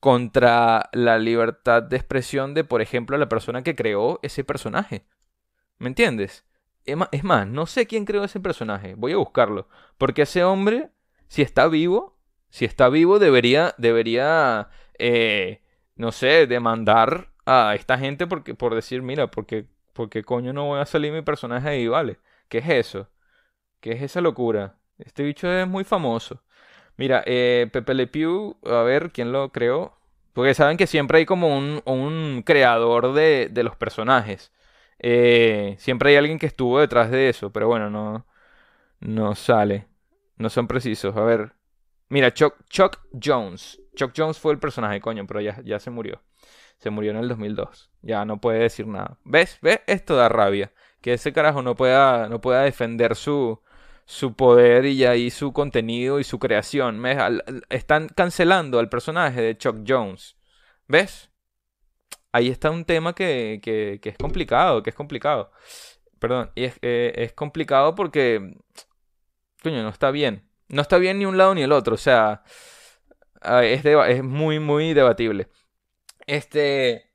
contra 0.00 0.88
la 0.92 1.18
libertad 1.18 1.82
de 1.82 1.96
expresión 1.96 2.54
de, 2.54 2.64
por 2.64 2.80
ejemplo, 2.80 3.18
la 3.18 3.28
persona 3.28 3.62
que 3.62 3.76
creó 3.76 4.18
ese 4.22 4.44
personaje. 4.44 5.04
¿Me 5.78 5.88
entiendes? 5.88 6.46
Es 6.86 7.24
más, 7.24 7.46
no 7.46 7.66
sé 7.66 7.86
quién 7.86 8.06
creó 8.06 8.24
ese 8.24 8.40
personaje, 8.40 8.94
voy 8.94 9.12
a 9.12 9.18
buscarlo, 9.18 9.68
porque 9.98 10.22
ese 10.22 10.42
hombre, 10.42 10.90
si 11.28 11.42
está 11.42 11.68
vivo, 11.68 12.18
si 12.48 12.64
está 12.64 12.88
vivo, 12.88 13.18
debería, 13.18 13.74
debería, 13.78 14.70
eh, 14.98 15.62
no 15.94 16.10
sé, 16.10 16.46
demandar 16.46 17.29
a 17.46 17.74
esta 17.74 17.98
gente 17.98 18.26
porque, 18.26 18.54
por 18.54 18.74
decir, 18.74 19.02
mira, 19.02 19.30
porque, 19.30 19.66
porque 19.92 20.22
coño 20.24 20.52
no 20.52 20.66
voy 20.66 20.80
a 20.80 20.86
salir 20.86 21.12
mi 21.12 21.22
personaje 21.22 21.68
ahí, 21.68 21.88
¿vale? 21.88 22.18
¿Qué 22.48 22.58
es 22.58 22.68
eso? 22.68 23.08
¿Qué 23.80 23.92
es 23.92 24.02
esa 24.02 24.20
locura? 24.20 24.78
Este 24.98 25.22
bicho 25.24 25.50
es 25.52 25.66
muy 25.68 25.84
famoso. 25.84 26.42
Mira, 26.96 27.22
eh, 27.26 27.68
Pepe 27.72 27.94
Le 27.94 28.06
Pew, 28.06 28.56
a 28.64 28.82
ver, 28.82 29.10
¿quién 29.12 29.32
lo 29.32 29.50
creó? 29.52 29.98
Porque 30.32 30.54
saben 30.54 30.76
que 30.76 30.86
siempre 30.86 31.18
hay 31.18 31.26
como 31.26 31.56
un, 31.56 31.82
un 31.86 32.42
creador 32.46 33.14
de, 33.14 33.48
de, 33.50 33.62
los 33.64 33.76
personajes. 33.76 34.52
Eh, 34.98 35.76
siempre 35.78 36.10
hay 36.10 36.16
alguien 36.16 36.38
que 36.38 36.46
estuvo 36.46 36.80
detrás 36.80 37.10
de 37.10 37.28
eso, 37.30 37.52
pero 37.52 37.68
bueno, 37.68 37.90
no, 37.90 38.26
no 39.00 39.34
sale. 39.34 39.88
No 40.36 40.50
son 40.50 40.68
precisos. 40.68 41.16
A 41.16 41.22
ver. 41.22 41.54
Mira, 42.08 42.32
Chuck, 42.34 42.56
Chuck 42.68 43.00
Jones. 43.22 43.80
Chuck 43.96 44.12
Jones 44.16 44.38
fue 44.38 44.52
el 44.52 44.58
personaje, 44.58 45.00
coño, 45.00 45.26
pero 45.26 45.40
ya, 45.40 45.60
ya 45.64 45.80
se 45.80 45.90
murió 45.90 46.22
se 46.80 46.90
murió 46.90 47.10
en 47.12 47.18
el 47.18 47.28
2002. 47.28 47.90
Ya 48.02 48.24
no 48.24 48.40
puede 48.40 48.60
decir 48.60 48.86
nada. 48.86 49.18
¿Ves? 49.24 49.58
¿Ves? 49.60 49.80
Esto 49.86 50.16
da 50.16 50.28
rabia. 50.28 50.72
Que 51.02 51.12
ese 51.12 51.32
carajo 51.32 51.62
no 51.62 51.76
pueda, 51.76 52.28
no 52.28 52.40
pueda 52.40 52.62
defender 52.62 53.16
su, 53.16 53.60
su 54.06 54.34
poder 54.34 54.86
y 54.86 55.04
ahí 55.04 55.30
su 55.30 55.52
contenido 55.52 56.18
y 56.20 56.24
su 56.24 56.38
creación. 56.38 57.02
Están 57.68 58.08
cancelando 58.08 58.78
al 58.78 58.88
personaje 58.88 59.42
de 59.42 59.58
Chuck 59.58 59.84
Jones. 59.86 60.36
¿Ves? 60.88 61.30
Ahí 62.32 62.48
está 62.48 62.70
un 62.70 62.84
tema 62.84 63.14
que, 63.14 63.60
que, 63.62 64.00
es 64.02 64.18
complicado, 64.18 64.82
que 64.82 64.90
es 64.90 64.96
complicado. 64.96 65.52
Perdón, 66.18 66.50
y 66.54 66.64
es, 66.64 66.78
eh, 66.82 67.12
es 67.16 67.32
complicado 67.32 67.94
porque, 67.94 68.56
coño, 69.62 69.82
no 69.82 69.90
está 69.90 70.10
bien. 70.10 70.48
No 70.68 70.82
está 70.82 70.98
bien 70.98 71.18
ni 71.18 71.26
un 71.26 71.36
lado 71.36 71.54
ni 71.54 71.62
el 71.62 71.72
otro. 71.72 71.94
O 71.94 71.98
sea, 71.98 72.42
es, 73.62 73.84
es 73.84 74.24
muy, 74.24 74.60
muy 74.60 74.94
debatible. 74.94 75.48
Este. 76.30 77.10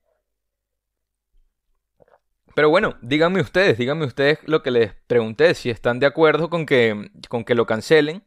Pero 2.53 2.69
bueno, 2.69 2.97
díganme 3.01 3.39
ustedes, 3.39 3.77
díganme 3.77 4.05
ustedes 4.05 4.39
lo 4.43 4.61
que 4.61 4.71
les 4.71 4.93
pregunté, 5.07 5.53
si 5.55 5.69
están 5.69 6.01
de 6.01 6.05
acuerdo 6.05 6.49
con 6.49 6.65
que, 6.65 7.11
con 7.29 7.45
que 7.45 7.55
lo 7.55 7.65
cancelen, 7.65 8.25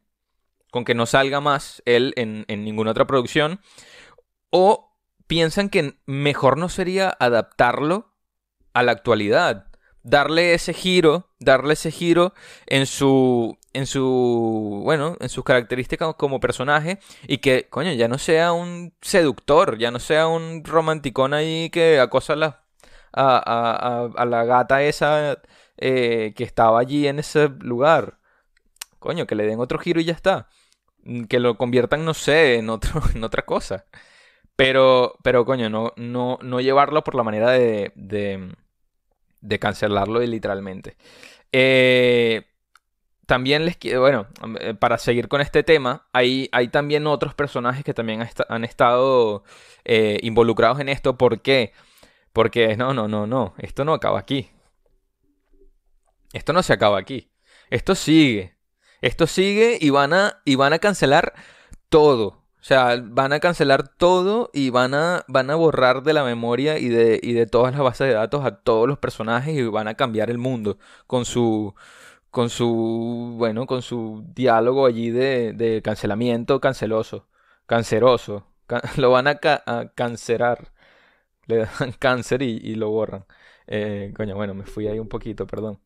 con 0.71 0.85
que 0.85 0.95
no 0.95 1.05
salga 1.05 1.41
más 1.41 1.83
él 1.85 2.13
en, 2.15 2.43
en 2.47 2.63
ninguna 2.63 2.89
otra 2.89 3.05
producción, 3.05 3.59
o 4.49 4.95
piensan 5.27 5.69
que 5.69 5.99
mejor 6.07 6.57
no 6.57 6.69
sería 6.69 7.15
adaptarlo 7.19 8.15
a 8.73 8.81
la 8.81 8.91
actualidad, 8.91 9.67
darle 10.01 10.55
ese 10.55 10.73
giro, 10.73 11.29
darle 11.39 11.73
ese 11.73 11.91
giro 11.91 12.33
en 12.65 12.87
su 12.87 13.58
en 13.73 13.85
su, 13.85 14.81
bueno, 14.83 15.17
en 15.19 15.29
sus 15.29 15.43
características 15.43 16.15
como 16.15 16.39
personaje 16.39 16.99
y 17.27 17.39
que, 17.39 17.67
coño, 17.69 17.93
ya 17.93 18.07
no 18.07 18.17
sea 18.17 18.53
un 18.53 18.93
seductor, 19.01 19.77
ya 19.77 19.91
no 19.91 19.99
sea 19.99 20.27
un 20.27 20.63
romanticón 20.63 21.33
ahí 21.33 21.69
que 21.69 21.99
acosa 21.99 22.33
a 22.33 22.35
la, 22.35 22.63
a, 23.13 24.25
la 24.25 24.45
gata 24.45 24.83
esa 24.83 25.41
eh, 25.77 26.33
que 26.35 26.43
estaba 26.43 26.79
allí 26.79 27.07
en 27.07 27.19
ese 27.19 27.49
lugar. 27.59 28.19
Coño, 28.99 29.27
que 29.27 29.35
le 29.35 29.45
den 29.45 29.59
otro 29.59 29.79
giro 29.79 30.01
y 30.01 30.05
ya 30.05 30.13
está. 30.13 30.49
Mm, 31.03 31.25
que 31.25 31.39
lo 31.39 31.57
conviertan, 31.57 32.05
no 32.05 32.13
sé, 32.13 32.55
en, 32.57 32.69
otro, 32.69 33.01
en 33.15 33.23
otra 33.23 33.45
cosa. 33.45 33.85
Pero, 34.55 35.15
pero 35.23 35.45
coño, 35.45 35.69
no, 35.69 35.93
no, 35.97 36.39
no 36.41 36.61
llevarlo 36.61 37.03
por 37.03 37.15
la 37.15 37.23
manera 37.23 37.51
de, 37.51 37.93
de, 37.95 38.53
de 39.41 39.59
cancelarlo 39.59 40.19
literalmente. 40.21 40.97
Eh, 41.51 42.48
también 43.29 43.63
les 43.63 43.77
quiero, 43.77 44.01
bueno, 44.01 44.25
eh, 44.59 44.73
para 44.73 44.97
seguir 44.97 45.27
con 45.27 45.39
este 45.39 45.61
tema, 45.61 46.07
hay, 46.13 46.49
hay 46.51 46.69
también 46.69 47.05
otros 47.05 47.35
personajes 47.35 47.83
que 47.83 47.93
también 47.93 48.27
han 48.49 48.63
estado 48.63 49.43
eh, 49.85 50.17
involucrados 50.23 50.79
en 50.79 50.89
esto. 50.89 51.15
¿Por 51.15 51.43
qué? 51.43 51.71
Porque 52.33 52.75
no, 52.75 52.95
no, 52.95 53.07
no, 53.07 53.27
no, 53.27 53.53
esto 53.59 53.85
no 53.85 53.93
acaba 53.93 54.17
aquí. 54.17 54.49
Esto 56.33 56.53
no 56.53 56.63
se 56.63 56.73
acaba 56.73 56.97
aquí. 56.97 57.29
Esto 57.69 57.93
sigue. 57.93 58.57
Esto 58.99 59.27
sigue 59.27 59.77
y 59.79 59.91
van 59.91 60.11
a, 60.13 60.41
y 60.43 60.55
van 60.55 60.73
a 60.73 60.79
cancelar 60.79 61.35
todo. 61.89 62.25
O 62.59 62.63
sea, 62.63 62.99
van 62.99 63.31
a 63.31 63.39
cancelar 63.39 63.89
todo 63.89 64.49
y 64.55 64.71
van 64.71 64.95
a, 64.95 65.23
van 65.27 65.51
a 65.51 65.55
borrar 65.55 66.01
de 66.01 66.13
la 66.13 66.23
memoria 66.23 66.79
y 66.79 66.89
de, 66.89 67.19
y 67.21 67.33
de 67.33 67.45
todas 67.45 67.73
las 67.73 67.81
bases 67.83 68.07
de 68.07 68.15
datos 68.15 68.43
a 68.43 68.55
todos 68.55 68.87
los 68.87 68.97
personajes 68.97 69.55
y 69.55 69.61
van 69.67 69.87
a 69.87 69.93
cambiar 69.93 70.31
el 70.31 70.39
mundo 70.39 70.79
con 71.05 71.25
su 71.25 71.75
con 72.31 72.49
su, 72.49 73.35
bueno, 73.37 73.65
con 73.65 73.81
su 73.81 74.23
diálogo 74.35 74.85
allí 74.85 75.11
de, 75.11 75.53
de 75.53 75.81
cancelamiento 75.81 76.59
canceloso, 76.59 77.27
canceroso. 77.65 78.49
lo 78.97 79.11
van 79.11 79.27
a, 79.27 79.39
cancerar. 79.95 80.71
Le 81.47 81.57
dan 81.57 81.91
cáncer 81.99 82.41
y, 82.41 82.75
lo 82.75 82.89
borran. 82.89 83.25
Eh, 83.67 84.13
coño, 84.15 84.35
bueno, 84.35 84.53
me 84.53 84.65
fui 84.65 84.87
ahí 84.87 84.99
un 84.99 85.09
poquito, 85.09 85.47
perdón. 85.47 85.79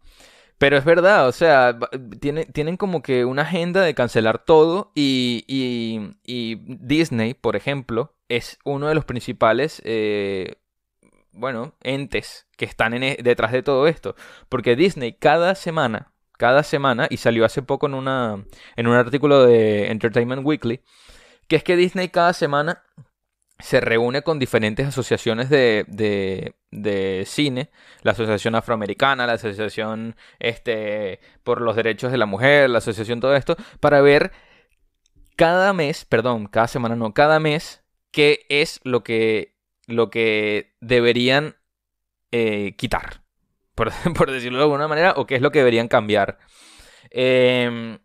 Pero 0.57 0.77
es 0.77 0.85
verdad, 0.85 1.27
o 1.27 1.31
sea, 1.31 1.77
tienen 2.21 2.77
como 2.77 3.01
que 3.01 3.25
una 3.25 3.41
agenda 3.41 3.81
de 3.81 3.95
cancelar 3.95 4.45
todo 4.45 4.91
y, 4.95 5.43
y, 5.47 6.55
Disney, 6.79 7.33
por 7.33 7.55
ejemplo, 7.55 8.13
es 8.29 8.59
uno 8.63 8.87
de 8.87 8.95
los 8.95 9.03
principales, 9.03 9.81
eh, 9.83 10.55
bueno, 11.33 11.73
entes 11.81 12.47
que 12.55 12.65
están 12.65 12.93
e, 13.03 13.17
detrás 13.21 13.51
de 13.51 13.63
todo 13.63 13.87
esto. 13.87 14.15
Porque 14.47 14.75
Disney 14.75 15.13
cada 15.13 15.55
semana, 15.55 16.12
cada 16.43 16.63
semana, 16.63 17.07
y 17.09 17.15
salió 17.15 17.45
hace 17.45 17.61
poco 17.61 17.87
en, 17.87 17.93
una, 17.93 18.43
en 18.75 18.87
un 18.87 18.95
artículo 18.95 19.45
de 19.45 19.89
Entertainment 19.91 20.45
Weekly, 20.45 20.81
que 21.47 21.55
es 21.55 21.63
que 21.63 21.77
Disney 21.77 22.09
cada 22.09 22.33
semana 22.33 22.83
se 23.59 23.79
reúne 23.79 24.23
con 24.23 24.39
diferentes 24.39 24.85
asociaciones 24.85 25.49
de, 25.49 25.85
de, 25.87 27.23
cine, 27.25 27.69
la 28.01 28.11
Asociación 28.11 28.55
Afroamericana, 28.55 29.25
la 29.25 29.33
Asociación 29.33 30.17
este, 30.39 31.21
por 31.45 31.61
los 31.61 31.77
Derechos 31.77 32.11
de 32.11 32.17
la 32.17 32.25
Mujer, 32.25 32.69
la 32.69 32.79
Asociación 32.79 33.21
todo 33.21 33.37
esto, 33.37 33.55
para 33.79 34.01
ver 34.01 34.33
cada 35.37 35.71
mes, 35.71 36.03
perdón, 36.03 36.47
cada 36.47 36.67
semana 36.67 36.97
no, 36.97 37.13
cada 37.13 37.39
mes, 37.39 37.85
qué 38.11 38.45
es 38.49 38.81
lo 38.83 39.01
que, 39.01 39.55
lo 39.87 40.09
que 40.09 40.75
deberían 40.81 41.55
eh, 42.33 42.75
quitar, 42.75 43.22
por, 43.75 43.91
por, 44.17 44.31
decirlo 44.31 44.59
de 44.59 44.63
alguna 44.65 44.87
manera, 44.87 45.13
o 45.17 45.25
qué 45.25 45.35
es 45.35 45.41
lo 45.41 45.51
que 45.51 45.59
deberían 45.59 45.87
cambiar. 45.87 46.39
Eh, 47.11 47.97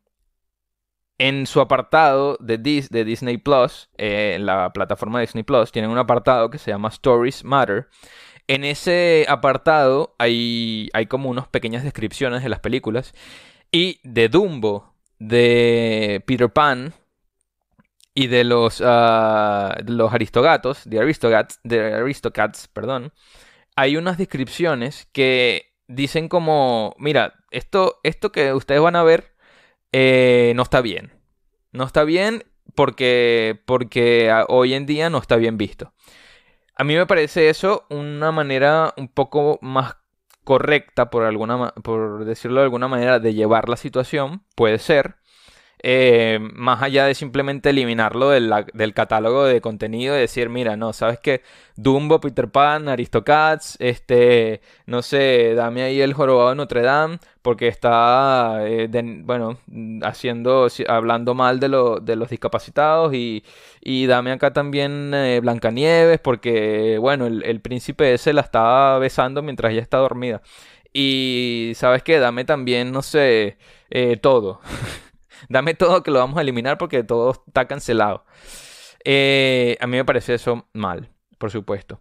en 1.18 1.46
su 1.46 1.61
apartado 1.61 2.37
de, 2.40 2.59
de 2.59 3.04
Disney 3.04 3.38
Plus, 3.38 3.90
eh, 3.98 4.35
en 4.37 4.46
la 4.46 4.72
plataforma 4.72 5.20
Disney 5.20 5.42
Plus, 5.42 5.72
tienen 5.72 5.90
un 5.90 5.98
apartado 5.98 6.48
que 6.48 6.59
se 6.59 6.70
llama 6.70 6.88
Stories 6.88 7.44
Matter. 7.44 7.88
En 8.46 8.64
ese 8.64 9.26
apartado 9.28 10.14
hay, 10.18 10.88
hay 10.94 11.07
como 11.07 11.28
unas 11.28 11.48
pequeñas 11.48 11.83
descripciones 11.83 12.42
de 12.42 12.48
las 12.48 12.61
películas. 12.61 13.12
Y 13.70 14.00
de 14.04 14.28
Dumbo, 14.28 14.94
de 15.18 16.22
Peter 16.26 16.50
Pan 16.50 16.94
y 18.14 18.28
de 18.28 18.44
los, 18.44 18.81
uh, 18.81 19.74
los 19.87 20.12
aristogatos, 20.14 20.88
de 20.88 21.00
Aristocats, 21.00 21.61
de 21.64 21.94
Aristocats, 21.94 22.68
perdón, 22.68 23.12
hay 23.78 23.96
unas 23.96 24.18
descripciones 24.18 25.08
que 25.12 25.72
dicen 25.86 26.28
como, 26.28 26.96
mira, 26.98 27.34
esto, 27.52 28.00
esto 28.02 28.32
que 28.32 28.52
ustedes 28.52 28.80
van 28.80 28.96
a 28.96 29.04
ver 29.04 29.36
eh, 29.92 30.52
no 30.56 30.64
está 30.64 30.80
bien. 30.80 31.12
No 31.70 31.84
está 31.84 32.02
bien 32.02 32.42
porque, 32.74 33.62
porque 33.66 34.34
hoy 34.48 34.74
en 34.74 34.84
día 34.84 35.10
no 35.10 35.18
está 35.18 35.36
bien 35.36 35.58
visto. 35.58 35.94
A 36.74 36.82
mí 36.82 36.96
me 36.96 37.06
parece 37.06 37.50
eso 37.50 37.86
una 37.88 38.32
manera 38.32 38.94
un 38.96 39.06
poco 39.06 39.60
más 39.62 39.94
correcta, 40.42 41.08
por, 41.08 41.22
alguna, 41.22 41.72
por 41.84 42.24
decirlo 42.24 42.58
de 42.58 42.64
alguna 42.64 42.88
manera, 42.88 43.20
de 43.20 43.34
llevar 43.34 43.68
la 43.68 43.76
situación. 43.76 44.42
Puede 44.56 44.80
ser. 44.80 45.17
Eh, 45.80 46.38
más 46.40 46.82
allá 46.82 47.06
de 47.06 47.14
simplemente 47.14 47.70
eliminarlo 47.70 48.30
del, 48.30 48.50
catálogo 48.94 49.44
de 49.44 49.60
contenido 49.60 50.16
y 50.16 50.20
decir, 50.20 50.48
mira, 50.48 50.76
no, 50.76 50.92
sabes 50.92 51.20
que 51.20 51.42
Dumbo, 51.76 52.20
Peter 52.20 52.48
Pan, 52.50 52.88
Aristocats, 52.88 53.76
este, 53.78 54.60
no 54.86 55.02
sé, 55.02 55.54
dame 55.54 55.82
ahí 55.82 56.00
el 56.00 56.14
jorobado 56.14 56.50
de 56.50 56.56
Notre 56.56 56.82
Dame, 56.82 57.18
porque 57.42 57.68
está, 57.68 58.58
eh, 58.66 58.88
bueno, 59.22 59.58
haciendo, 60.02 60.66
hablando 60.88 61.34
mal 61.34 61.60
de, 61.60 61.68
de 62.02 62.16
los 62.16 62.28
discapacitados 62.30 63.14
y, 63.14 63.44
y, 63.80 64.06
dame 64.06 64.32
acá 64.32 64.52
también 64.52 65.12
eh, 65.14 65.38
Blancanieves, 65.40 66.18
porque, 66.18 66.98
bueno, 66.98 67.26
el, 67.26 67.44
el 67.44 67.60
príncipe 67.60 68.14
ese 68.14 68.32
la 68.32 68.40
estaba 68.40 68.98
besando 68.98 69.42
mientras 69.42 69.72
ella 69.72 69.82
está 69.82 69.98
dormida. 69.98 70.42
Y, 70.92 71.72
¿sabes 71.76 72.02
qué? 72.02 72.18
Dame 72.18 72.44
también, 72.44 72.90
no 72.92 73.02
sé, 73.02 73.58
todo. 74.20 74.60
Dame 75.48 75.74
todo 75.74 76.03
que 76.03 76.11
lo 76.11 76.18
vamos 76.18 76.38
a 76.38 76.42
eliminar 76.42 76.79
porque 76.79 77.03
todo 77.05 77.42
está 77.46 77.66
cancelado. 77.66 78.24
Eh, 79.05 79.77
a 79.81 79.87
mí 79.87 79.96
me 79.96 80.05
parece 80.05 80.35
eso 80.35 80.68
mal, 80.72 81.11
por 81.38 81.51
supuesto. 81.51 82.01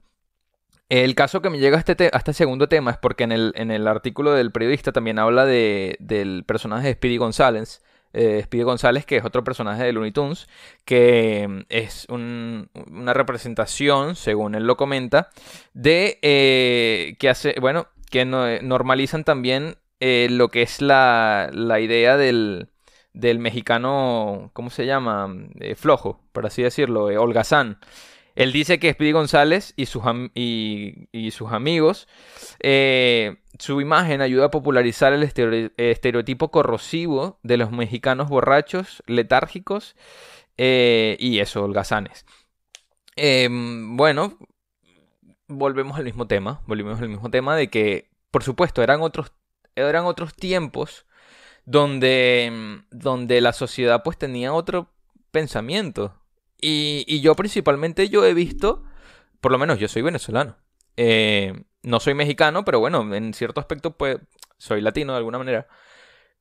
El 0.89 1.15
caso 1.15 1.41
que 1.41 1.49
me 1.49 1.59
llega 1.59 1.77
a 1.77 1.79
este, 1.79 2.09
este 2.15 2.33
segundo 2.33 2.69
tema 2.69 2.91
es 2.91 2.97
porque 2.97 3.25
en 3.25 3.33
el, 3.33 3.53
en 3.55 3.71
el, 3.71 3.87
artículo 3.87 4.31
del 4.31 4.51
periodista 4.51 4.93
también 4.93 5.19
habla 5.19 5.45
de, 5.45 5.97
del 5.99 6.45
personaje 6.45 6.87
de 6.87 6.93
Speedy 6.93 7.17
González. 7.17 7.83
Eh, 8.13 8.41
Speedy 8.43 8.63
González, 8.63 9.05
que 9.05 9.17
es 9.17 9.25
otro 9.25 9.43
personaje 9.43 9.83
de 9.83 9.91
Looney 9.91 10.11
Tunes, 10.11 10.47
que 10.85 11.45
mm, 11.47 11.59
es 11.67 12.07
una 12.09 13.13
representación, 13.13 14.15
según 14.15 14.55
él 14.55 14.65
lo 14.65 14.77
comenta, 14.77 15.29
de 15.73 16.19
eh, 16.21 17.17
que 17.19 17.29
hace, 17.29 17.55
bueno, 17.59 17.87
que 18.09 18.23
normalizan 18.25 19.25
también 19.25 19.77
lo 19.99 20.49
que 20.49 20.61
es 20.61 20.81
la, 20.81 21.49
la 21.51 21.79
idea 21.81 22.15
del, 22.15 22.69
del 23.17 23.39
mexicano, 23.39 24.51
¿cómo 24.53 24.69
se 24.69 24.85
llama? 24.85 25.33
Eh, 25.59 25.75
flojo, 25.75 26.19
por 26.31 26.45
así 26.45 26.61
decirlo, 26.61 27.09
eh, 27.09 27.17
holgazán. 27.17 27.79
Él 28.35 28.51
dice 28.51 28.77
que 28.77 28.93
Speedy 28.93 29.11
González 29.13 29.73
y 29.75 29.87
sus, 29.87 30.03
y, 30.35 31.31
sus 31.31 31.51
amigos, 31.51 32.07
eh, 32.59 33.37
su 33.57 33.81
imagen 33.81 34.21
ayuda 34.21 34.45
a 34.45 34.51
popularizar 34.51 35.11
el 35.13 35.23
estereotipo 35.23 36.51
corrosivo 36.51 37.39
de 37.41 37.57
los 37.57 37.71
mexicanos 37.71 38.29
borrachos, 38.29 39.01
letárgicos 39.07 39.95
y 40.55 41.39
eso, 41.39 41.63
holgazanes. 41.63 42.25
Em, 43.15 43.97
bueno, 43.97 44.37
volvemos 45.47 45.97
al 45.97 46.03
mismo 46.03 46.27
tema, 46.27 46.61
volvemos 46.67 47.01
al 47.01 47.09
mismo 47.09 47.31
tema 47.31 47.55
de 47.55 47.69
que, 47.71 48.11
por 48.29 48.43
supuesto, 48.43 48.83
eran 48.83 49.01
otros, 49.01 49.33
eran 49.75 50.05
otros 50.05 50.35
tiempos 50.35 51.07
donde, 51.67 52.49
mm, 52.51 52.97
donde 52.97 53.41
la 53.41 53.53
sociedad 53.53 54.01
pues 54.03 54.17
tenía 54.17 54.53
otro 54.53 54.89
pensamiento. 55.31 56.15
Y, 56.59 57.21
yo 57.21 57.35
principalmente 57.35 58.09
yo 58.09 58.25
he 58.25 58.33
visto, 58.33 58.83
por 59.41 59.51
lo 59.51 59.59
menos 59.59 59.77
yo 59.77 59.87
soy 59.87 60.01
venezolano. 60.01 60.57
Eh, 60.95 61.53
no 61.83 61.99
soy 61.99 62.15
mexicano, 62.15 62.65
pero 62.65 62.79
bueno, 62.79 63.13
en 63.13 63.33
cierto 63.33 63.59
aspecto 63.59 63.97
pues 63.97 64.17
soy 64.57 64.81
latino 64.81 65.11
de 65.13 65.17
alguna 65.19 65.37
manera. 65.37 65.67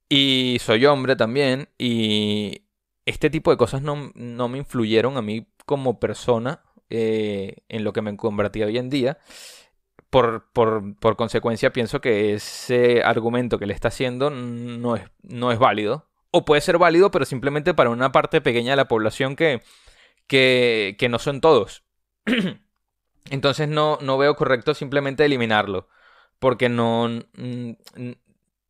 Y 0.08 0.58
soy 0.60 0.86
hombre 0.86 1.16
también. 1.16 1.68
Y 1.76 2.62
este 3.04 3.28
tipo 3.28 3.50
de 3.50 3.56
cosas 3.56 3.82
no, 3.82 4.12
no 4.14 4.48
me 4.48 4.58
influyeron 4.58 5.16
a 5.16 5.22
mí 5.22 5.48
como 5.66 5.98
persona 5.98 6.62
eh, 6.88 7.56
en 7.68 7.84
lo 7.84 7.92
que 7.92 8.02
me 8.02 8.16
convertí 8.16 8.62
hoy 8.62 8.78
en 8.78 8.90
día 8.90 9.18
por, 10.16 10.96
por, 10.98 11.16
consecuencia 11.16 11.74
pienso 11.74 12.00
que 12.00 12.32
ese 12.32 13.02
argumento 13.02 13.58
que 13.58 13.66
le 13.66 13.74
está 13.74 13.88
haciendo 13.88 14.30
no 14.30 14.96
es, 14.96 15.02
no 15.22 15.52
es 15.52 15.58
válido. 15.58 16.08
O 16.30 16.46
puede 16.46 16.62
ser 16.62 16.78
válido, 16.78 17.10
pero 17.10 17.26
simplemente 17.26 17.74
para 17.74 17.90
una 17.90 18.12
parte 18.12 18.40
pequeña 18.40 18.70
de 18.70 18.76
la 18.76 18.88
población 18.88 19.36
que, 19.36 19.60
que, 20.26 20.96
que 20.98 21.10
no 21.10 21.18
son 21.18 21.42
todos. 21.42 21.84
Entonces 23.30 23.68
no, 23.68 23.98
no 24.00 24.16
veo 24.16 24.36
correcto 24.36 24.72
simplemente 24.72 25.22
eliminarlo. 25.22 25.86
Porque 26.38 26.70
no... 26.70 27.04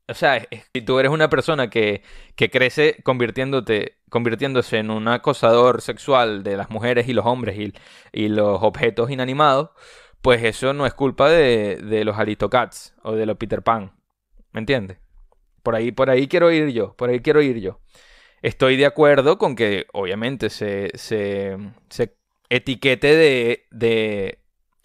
o 0.09 0.15
sea, 0.15 0.49
si 0.73 0.83
tú 0.83 0.99
eres 0.99 1.13
una 1.13 1.31
persona 1.31 1.71
que, 1.71 2.03
que 2.35 2.51
crece 2.51 3.01
convirtiéndote, 3.05 3.99
convirtiéndose 4.11 4.79
en 4.79 4.91
un 4.91 5.07
acosador 5.07 5.81
sexual 5.81 6.43
de 6.43 6.57
las 6.57 6.71
mujeres 6.71 7.07
y 7.09 7.13
los 7.13 7.25
hombres 7.25 7.57
y, 7.57 7.73
y 8.13 8.31
los 8.31 8.65
objetos 8.65 9.13
inanimados, 9.13 9.71
pues 10.27 10.43
eso 10.43 10.73
no 10.73 10.87
es 10.87 10.93
culpa 10.93 11.31
de, 11.31 11.77
de 11.77 12.05
los 12.05 12.19
Aristocats 12.19 12.97
o 13.05 13.13
de 13.13 13.27
los 13.27 13.37
Peter 13.37 13.63
Pan. 13.63 13.93
¿Me 14.51 14.59
entiendes? 14.59 14.99
Por 15.63 15.77
ahí, 15.77 15.93
por 15.93 16.11
ahí 16.11 16.27
quiero 16.27 16.51
ir 16.51 16.71
yo, 16.71 16.97
por 16.97 17.11
ahí 17.11 17.21
quiero 17.21 17.41
ir 17.43 17.61
yo. 17.61 17.79
Estoy 18.43 18.77
de 18.77 18.87
acuerdo 18.87 19.39
con 19.39 19.55
que 19.55 19.87
obviamente 19.93 20.51
se, 20.51 20.91
se, 20.95 21.57
se 21.91 22.17
etiquete 22.49 23.15
de, 23.15 23.67
de, 23.71 24.41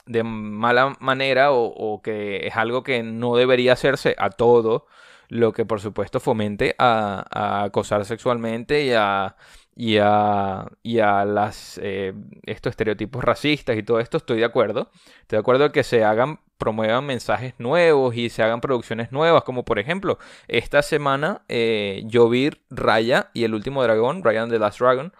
de 0.06 0.22
mala 0.22 0.96
manera 1.00 1.52
o, 1.54 2.04
que 2.04 2.46
es 2.46 2.56
algo 2.56 2.84
que 2.84 3.02
no 3.02 3.36
debería 3.36 3.74
hacerse 3.74 4.14
a 4.20 4.30
todo, 4.30 4.86
lo 5.28 5.54
que 5.54 5.66
por 5.66 5.82
supuesto 5.82 6.20
fomente 6.20 6.76
a, 6.78 7.26
a 7.32 7.64
acosar 7.64 8.06
sexualmente 8.06 8.86
y 8.86 8.92
a 8.94 9.36
y 9.76 9.98
a, 9.98 10.68
y 10.84 11.00
a 11.00 11.26
las, 11.26 11.80
eh, 11.82 12.14
estos 12.46 12.72
estereotipos 12.72 13.24
racistas 13.24 13.78
y 13.78 13.84
todo 13.84 14.00
esto, 14.00 14.18
estoy 14.18 14.40
de 14.40 14.46
acuerdo. 14.46 14.92
Estoy 15.22 15.38
de 15.38 15.40
acuerdo 15.40 15.72
que 15.72 15.84
se 15.84 16.04
hagan, 16.04 16.40
promuevan 16.58 17.06
mensajes 17.06 17.54
nuevos 17.58 18.16
y 18.16 18.30
se 18.30 18.44
hagan 18.44 18.62
producciones 18.62 19.12
nuevas, 19.12 19.44
como 19.44 19.64
por 19.64 19.80
ejemplo, 19.80 20.20
esta 20.48 20.82
semana 20.82 21.44
eh, 21.48 22.04
yo 22.06 22.30
vi 22.30 22.52
Raya 22.70 23.32
y 23.34 23.44
el 23.44 23.54
último 23.54 23.82
dragón, 23.84 24.24
Ryan 24.24 24.50
the 24.50 24.60
Last 24.60 24.80
Dragon, 24.80 25.14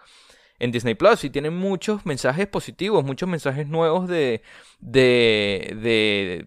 en 0.58 0.70
Disney 0.70 0.94
Plus 0.94 1.24
y 1.24 1.30
tienen 1.30 1.56
muchos 1.56 2.06
mensajes 2.06 2.46
positivos, 2.46 3.04
muchos 3.04 3.28
mensajes 3.28 3.66
nuevos 3.66 4.06
de, 4.08 4.42
de, 4.80 5.76
de 5.82 6.46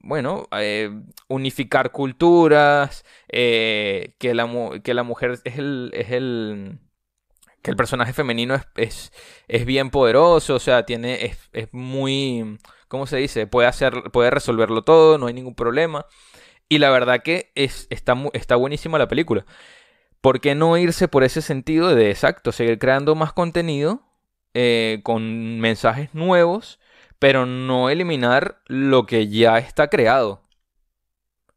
bueno, 0.00 0.48
eh, 0.58 0.90
unificar 1.28 1.92
culturas, 1.92 3.04
que, 3.28 4.16
la, 4.34 4.80
que 4.82 4.94
la 4.94 5.02
mujer 5.04 5.38
es 5.44 5.58
el, 5.58 5.90
es 5.94 6.10
el 6.10 6.80
que 7.62 7.70
el 7.70 7.76
personaje 7.76 8.12
femenino 8.12 8.56
es, 8.76 9.12
es, 9.48 9.66
bien 9.66 9.90
poderoso, 9.90 10.56
o 10.56 10.58
sea, 10.58 10.84
tiene, 10.84 11.24
es, 11.26 11.38
es, 11.52 11.68
muy, 11.72 12.58
¿cómo 12.88 13.06
se 13.06 13.18
dice? 13.18 13.46
Puede, 13.46 13.68
hacer, 13.68 14.10
puede 14.12 14.30
resolverlo 14.30 14.82
todo, 14.82 15.16
no 15.16 15.28
hay 15.28 15.34
ningún 15.34 15.54
problema. 15.54 16.06
Y 16.68 16.78
la 16.78 16.90
verdad 16.90 17.22
que 17.22 17.52
es, 17.54 17.86
está, 17.90 18.16
está 18.32 18.56
buenísima 18.56 18.98
la 18.98 19.08
película. 19.08 19.46
¿Por 20.20 20.40
qué 20.40 20.54
no 20.54 20.76
irse 20.76 21.08
por 21.08 21.24
ese 21.24 21.42
sentido 21.42 21.94
de 21.94 22.10
exacto, 22.10 22.52
seguir 22.52 22.78
creando 22.78 23.14
más 23.14 23.32
contenido 23.32 24.02
eh, 24.54 25.00
con 25.04 25.60
mensajes 25.60 26.14
nuevos, 26.14 26.80
pero 27.18 27.46
no 27.46 27.90
eliminar 27.90 28.60
lo 28.66 29.06
que 29.06 29.28
ya 29.28 29.58
está 29.58 29.88
creado? 29.88 30.41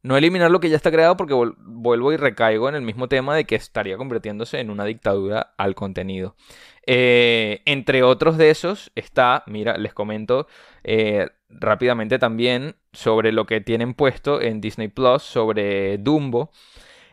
No 0.05 0.15
eliminar 0.15 0.51
lo 0.51 0.59
que 0.59 0.69
ya 0.69 0.75
está 0.75 0.91
creado 0.91 1.17
porque 1.17 1.33
vuelvo 1.33 2.13
y 2.13 2.17
recaigo 2.17 2.69
en 2.69 2.75
el 2.75 2.83
mismo 2.83 3.07
tema 3.07 3.35
de 3.35 3.45
que 3.45 3.55
estaría 3.55 3.97
convirtiéndose 3.97 4.59
en 4.59 4.69
una 4.69 4.85
dictadura 4.85 5.55
al 5.57 5.73
contenido. 5.73 6.35
Eh, 6.85 7.63
entre 7.65 8.03
otros 8.03 8.37
de 8.37 8.51
esos 8.51 8.91
está, 8.93 9.43
mira, 9.47 9.79
les 9.79 9.95
comento 9.95 10.45
eh, 10.83 11.29
rápidamente 11.49 12.19
también 12.19 12.75
sobre 12.93 13.31
lo 13.31 13.47
que 13.47 13.61
tienen 13.61 13.95
puesto 13.95 14.41
en 14.43 14.61
Disney 14.61 14.89
Plus 14.89 15.23
sobre 15.23 15.97
Dumbo. 15.97 16.51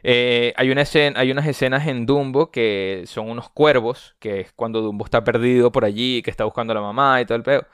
Eh, 0.03 0.53
hay, 0.59 0.71
una 0.71 0.85
hay 1.15 1.31
unas 1.31 1.47
escenas 1.47 1.87
en 1.87 2.05
Dumbo 2.05 2.51
que 2.51 3.05
son 3.07 3.31
unos 3.31 3.49
cuervos, 3.49 4.17
que 4.19 4.41
es 4.41 4.53
cuando 4.53 4.83
Dumbo 4.83 5.07
está 5.07 5.25
perdido 5.25 5.73
por 5.73 5.87
allí, 5.87 6.21
que 6.21 6.31
está 6.31 6.45
buscando 6.45 6.73
a 6.73 6.75
la 6.75 6.83
mamá 6.83 7.23
y 7.23 7.25
todo 7.25 7.37
el 7.37 7.43
peo. 7.43 7.67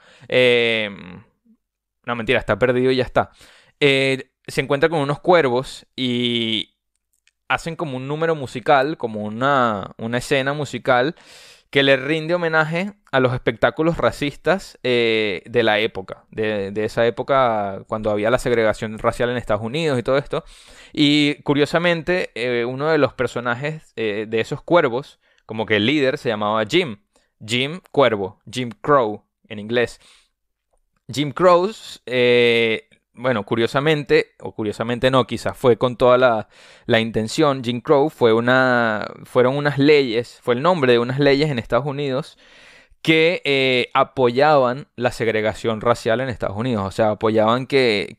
No, 2.05 2.15
mentira, 2.15 2.39
está 2.39 2.57
perdido 2.57 2.89
y 2.91 2.95
ya 2.95 3.03
está. 3.03 3.31
Se 4.49 4.61
encuentra 4.61 4.89
con 4.89 4.99
unos 4.99 5.19
cuervos 5.19 5.85
y 5.95 6.75
hacen 7.47 7.75
como 7.75 7.97
un 7.97 8.07
número 8.07 8.35
musical, 8.35 8.97
como 8.97 9.23
una, 9.23 9.91
una 9.97 10.17
escena 10.19 10.53
musical 10.53 11.15
que 11.69 11.83
le 11.83 11.97
rinde 11.97 12.33
homenaje 12.33 12.93
a 13.11 13.19
los 13.19 13.33
espectáculos 13.33 13.97
racistas 13.97 14.79
eh, 14.83 15.43
de 15.45 15.61
la 15.61 15.79
época, 15.79 16.25
de, 16.31 16.71
esa 16.75 17.05
época 17.05 17.83
cuando 17.87 18.09
había 18.09 18.31
la 18.31 18.39
segregación 18.39 18.97
racial 18.97 19.29
en 19.29 19.37
Estados 19.37 19.63
Unidos 19.63 19.99
y 19.99 20.03
todo 20.03 20.17
esto. 20.17 20.43
Y 20.93 21.35
curiosamente, 21.43 22.31
eh, 22.33 22.65
uno 22.65 22.87
de 22.89 22.97
los 22.97 23.13
personajes 23.13 23.93
eh, 23.95 24.25
de 24.27 24.39
esos 24.39 24.63
cuervos, 24.63 25.19
como 25.45 25.65
que 25.65 25.75
el 25.75 25.85
líder, 25.85 26.17
se 26.17 26.29
llamaba 26.29 26.65
Jim. 26.65 26.97
Jim 27.45 27.81
Cuervo, 27.91 28.39
Jim 28.51 28.71
Crow 28.81 29.23
en 29.47 29.59
inglés. 29.59 29.99
Jim 31.11 31.31
Crow 31.31 31.71
bueno, 33.13 33.43
curiosamente, 33.43 34.35
o 34.39 34.53
curiosamente 34.53 35.11
no, 35.11 35.27
quizás 35.27 35.57
fue 35.57 35.77
con 35.77 35.97
toda 35.97 36.17
la, 36.87 36.99
intención, 36.99 37.63
Jim 37.63 37.81
Crow 37.81 38.09
fue 38.09 38.33
una, 38.33 39.07
fueron 39.25 39.57
unas 39.57 39.77
leyes, 39.77 40.39
fue 40.41 40.55
el 40.55 40.61
nombre 40.61 40.93
de 40.93 40.99
unas 40.99 41.19
leyes 41.19 41.49
en 41.49 41.59
Estados 41.59 41.85
Unidos 41.85 42.37
que 43.01 43.41
eh, 43.45 43.89
apoyaban 43.93 44.87
la 44.95 45.11
segregación 45.11 45.79
racial 45.81 46.19
en 46.21 46.29
Estados 46.29 46.57
Unidos, 46.57 46.85
o 46.85 46.91
sea, 46.91 47.11
apoyaban 47.11 47.65
que, 47.65 48.17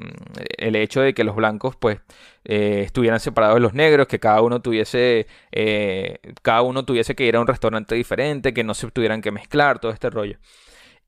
mm, 0.00 0.38
el 0.58 0.76
hecho 0.76 1.00
de 1.02 1.14
que 1.14 1.24
los 1.24 1.36
blancos 1.36 1.76
pues 1.76 2.00
eh, 2.44 2.82
estuvieran 2.84 3.20
separados 3.20 3.56
de 3.56 3.60
los 3.60 3.74
negros, 3.74 4.06
que 4.06 4.18
cada 4.20 4.40
uno 4.42 4.60
tuviese 4.62 5.26
eh, 5.52 6.18
cada 6.42 6.62
uno 6.62 6.84
tuviese 6.84 7.14
que 7.14 7.26
ir 7.26 7.36
a 7.36 7.40
un 7.40 7.46
restaurante 7.46 7.94
diferente, 7.94 8.54
que 8.54 8.64
no 8.64 8.74
se 8.74 8.90
tuvieran 8.90 9.20
que 9.22 9.30
mezclar, 9.32 9.78
todo 9.80 9.92
este 9.92 10.10
rollo. 10.10 10.38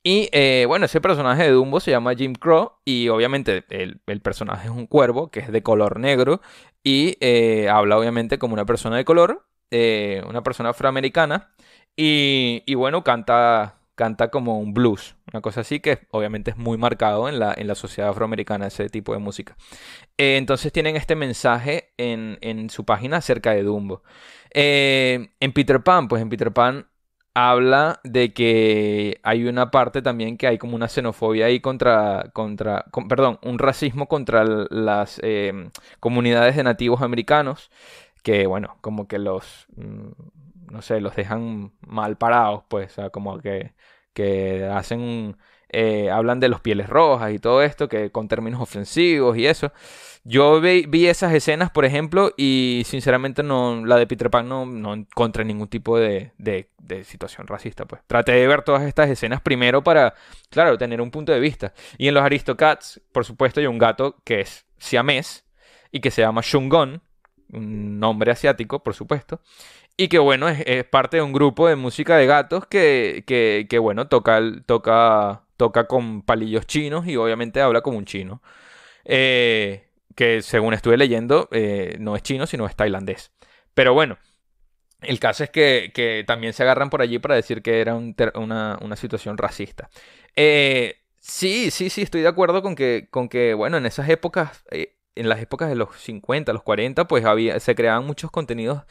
Y 0.07 0.29
eh, 0.33 0.67
bueno, 0.69 0.85
ese 0.85 1.01
personaje 1.01 1.45
de 1.45 1.51
Dumbo 1.53 1.81
se 1.81 1.91
llama 1.91 2.15
Jim 2.15 2.35
Crow 2.35 2.73
y 2.85 3.09
obviamente 3.09 3.65
el, 3.71 4.21
personaje 4.21 4.69
es 4.69 4.71
un 4.71 4.87
cuervo 4.87 5.31
que 5.31 5.41
es 5.41 5.51
de 5.51 5.63
color 5.63 5.99
negro 5.99 6.43
y 6.83 7.17
eh, 7.21 7.71
habla 7.71 7.99
obviamente 7.99 8.39
como 8.39 8.53
una 8.53 8.67
persona 8.67 8.99
de 8.99 9.07
color, 9.07 9.47
eh, 9.71 10.23
una 10.29 10.43
persona 10.43 10.69
afroamericana 10.69 11.55
y, 11.97 12.75
bueno, 12.75 13.03
canta, 13.03 13.79
canta 13.95 14.29
como 14.29 14.59
un 14.59 14.75
blues, 14.75 15.17
una 15.33 15.41
cosa 15.41 15.63
así 15.63 15.81
que 15.81 16.01
obviamente 16.11 16.51
es 16.51 16.59
muy 16.59 16.77
marcado 16.77 17.27
en 17.31 17.39
la, 17.39 17.55
en 17.57 17.67
la 17.67 17.75
sociedad 17.75 18.11
afroamericana 18.11 18.67
ese 18.67 18.91
tipo 18.91 19.15
de 19.15 19.21
música. 19.21 19.57
entonces 20.19 20.71
tienen 20.71 20.97
este 20.97 21.17
mensaje 21.17 21.95
en, 21.97 22.37
en, 22.43 22.69
su 22.69 22.85
página 22.85 23.19
acerca 23.19 23.53
de 23.53 23.63
Dumbo. 23.63 24.03
en 24.51 25.53
Peter 25.55 25.83
Pan, 25.83 26.09
pues 26.09 26.21
en 26.21 26.29
Peter 26.29 26.53
Pan 26.53 26.89
habla 27.35 28.01
de 28.05 28.33
que 28.33 29.21
hay 29.25 29.47
una 29.47 29.71
parte 29.71 30.03
también 30.03 30.37
que 30.37 30.47
hay 30.47 30.59
como 30.59 30.77
una 30.77 30.89
xenofobia 30.89 31.47
ahí 31.47 31.61
contra, 31.61 32.31
contra 32.33 32.87
perdón, 33.09 33.39
un 33.43 33.59
racismo 33.59 34.07
contra 34.09 34.45
las 34.45 35.21
em, 35.23 35.71
comunidades 36.01 36.57
de 36.57 36.63
nativos 36.63 37.03
americanos, 37.03 37.71
que 38.23 38.47
bueno, 38.47 38.79
como 38.81 39.09
que 39.09 39.19
los, 39.19 39.67
mm, 39.77 40.11
no 40.73 40.83
sé, 40.83 41.01
los 41.01 41.17
dejan 41.17 41.73
mal 41.87 42.17
parados, 42.19 42.65
pues, 42.69 42.93
o 42.93 42.95
sea, 42.95 43.11
como 43.11 43.39
que, 43.41 43.75
que 44.13 44.65
hacen, 44.67 45.37
eh, 45.77 46.09
hablan 46.09 46.39
de 46.39 46.49
los 46.49 46.61
pieles 46.61 46.89
rojas 46.89 47.33
y 47.33 47.41
todo 47.41 47.61
esto, 47.61 47.89
que 47.89 48.13
con 48.13 48.29
términos 48.29 48.61
ofensivos 48.61 49.37
y 49.37 49.47
eso. 49.47 49.73
Yo 50.23 50.61
vi, 50.61 51.07
esas 51.09 51.35
escenas, 51.35 51.73
por 51.73 51.85
ejemplo, 51.85 52.33
y 52.37 52.85
sinceramente 52.87 53.43
no, 53.43 53.85
la 53.85 53.97
de 53.97 54.07
Peter 54.07 54.31
Pan 54.31 54.49
no, 54.49 54.67
no 54.67 54.95
encontré 54.95 55.45
ningún 55.45 55.67
tipo 55.67 55.99
de, 55.99 56.31
situación 57.03 57.49
racista. 57.49 57.87
Pues 57.87 58.03
traté 58.07 58.33
de 58.33 58.47
ver 58.47 58.63
todas 58.63 58.85
estas 58.85 59.11
escenas 59.11 59.41
primero 59.41 59.83
para, 59.83 60.15
claro, 60.49 60.79
tener 60.79 61.01
un 61.01 61.11
punto 61.11 61.33
de 61.33 61.41
vista. 61.41 61.75
Y 61.99 62.07
en 62.07 62.15
los 62.15 62.23
Aristocats, 62.23 63.01
por 63.11 63.25
supuesto, 63.25 63.59
hay 63.59 63.67
un 63.67 63.79
gato 63.79 64.17
que 64.23 64.41
es 64.43 64.67
siamés 64.79 65.45
y 65.91 65.99
que 65.99 66.13
se 66.13 66.23
llama 66.23 66.41
Shungon, 66.41 67.03
un 67.53 67.99
nombre 67.99 68.31
asiático, 68.31 68.83
por 68.85 68.95
supuesto. 68.95 69.41
Y 69.97 70.09
que 70.09 70.19
bueno, 70.19 70.49
es, 70.49 70.85
parte 70.85 71.19
de 71.19 71.23
un 71.23 71.33
grupo 71.33 71.69
de 71.69 71.77
música 71.77 72.17
de 72.17 72.27
gatos 72.27 72.67
que, 72.67 73.23
que, 73.27 73.67
que 73.69 73.79
bueno, 73.79 74.09
toca, 74.09 74.41
toca, 74.67 75.43
toca 75.57 75.87
con 75.87 76.23
palillos 76.23 76.67
chinos 76.67 77.07
y 77.07 77.17
obviamente 77.17 77.61
habla 77.61 77.81
como 77.81 77.99
un 77.99 78.05
chino. 78.05 78.43
Eh, 79.05 79.89
que 80.15 80.43
según 80.43 80.75
estuve 80.75 80.97
leyendo, 80.97 81.49
eh, 81.53 81.97
no 82.01 82.17
es 82.17 82.23
chino, 82.23 82.47
sino 82.47 82.67
es 82.67 82.77
tailandés. 82.77 83.33
Pero 83.75 83.95
bueno, 83.95 84.19
el 85.01 85.21
caso 85.21 85.45
es 85.45 85.51
que, 85.51 86.25
también 86.27 86.53
se 86.53 86.63
agarran 86.63 86.91
por 86.91 87.03
allí 87.03 87.19
para 87.19 87.35
decir 87.35 87.63
que 87.63 87.81
era 87.81 87.95
una, 87.95 88.97
situación 88.97 89.39
racista. 89.39 89.91
Eh, 90.37 90.97
sí, 91.21 91.71
sí, 91.71 91.91
sí, 91.91 92.03
estoy 92.03 92.23
de 92.23 92.29
acuerdo 92.29 92.63
con 92.63 92.75
que, 92.75 93.09
con 93.11 93.29
que 93.29 93.55
bueno, 93.55 93.77
en 93.77 93.87
esas 93.87 94.09
épocas, 94.09 94.65
en 95.17 95.29
las 95.29 95.41
épocas 95.41 95.69
de 95.69 95.77
los 95.77 95.97
50, 95.97 96.53
los 96.53 96.63
40, 96.63 97.07
pues 97.07 97.25
había, 97.25 97.61
se 97.61 97.75
creaban 97.75 98.07
muchos 98.07 98.31
contenidos 98.31 98.83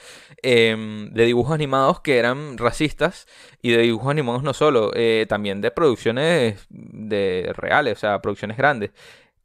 em, 0.41 1.11
de 1.11 1.25
dibujos 1.25 1.53
animados 1.53 2.01
que 2.01 2.17
eran 2.17 2.57
racistas 2.57 3.27
y 3.61 3.71
de 3.71 3.79
dibujos 3.79 4.09
animados 4.11 4.43
no 4.43 4.53
solo, 4.53 4.91
también 5.27 5.61
de 5.61 5.71
producciones 5.71 6.65
de 6.69 7.51
reales, 7.55 7.97
o 7.97 7.99
sea, 7.99 8.21
producciones 8.21 8.57
grandes. 8.57 8.91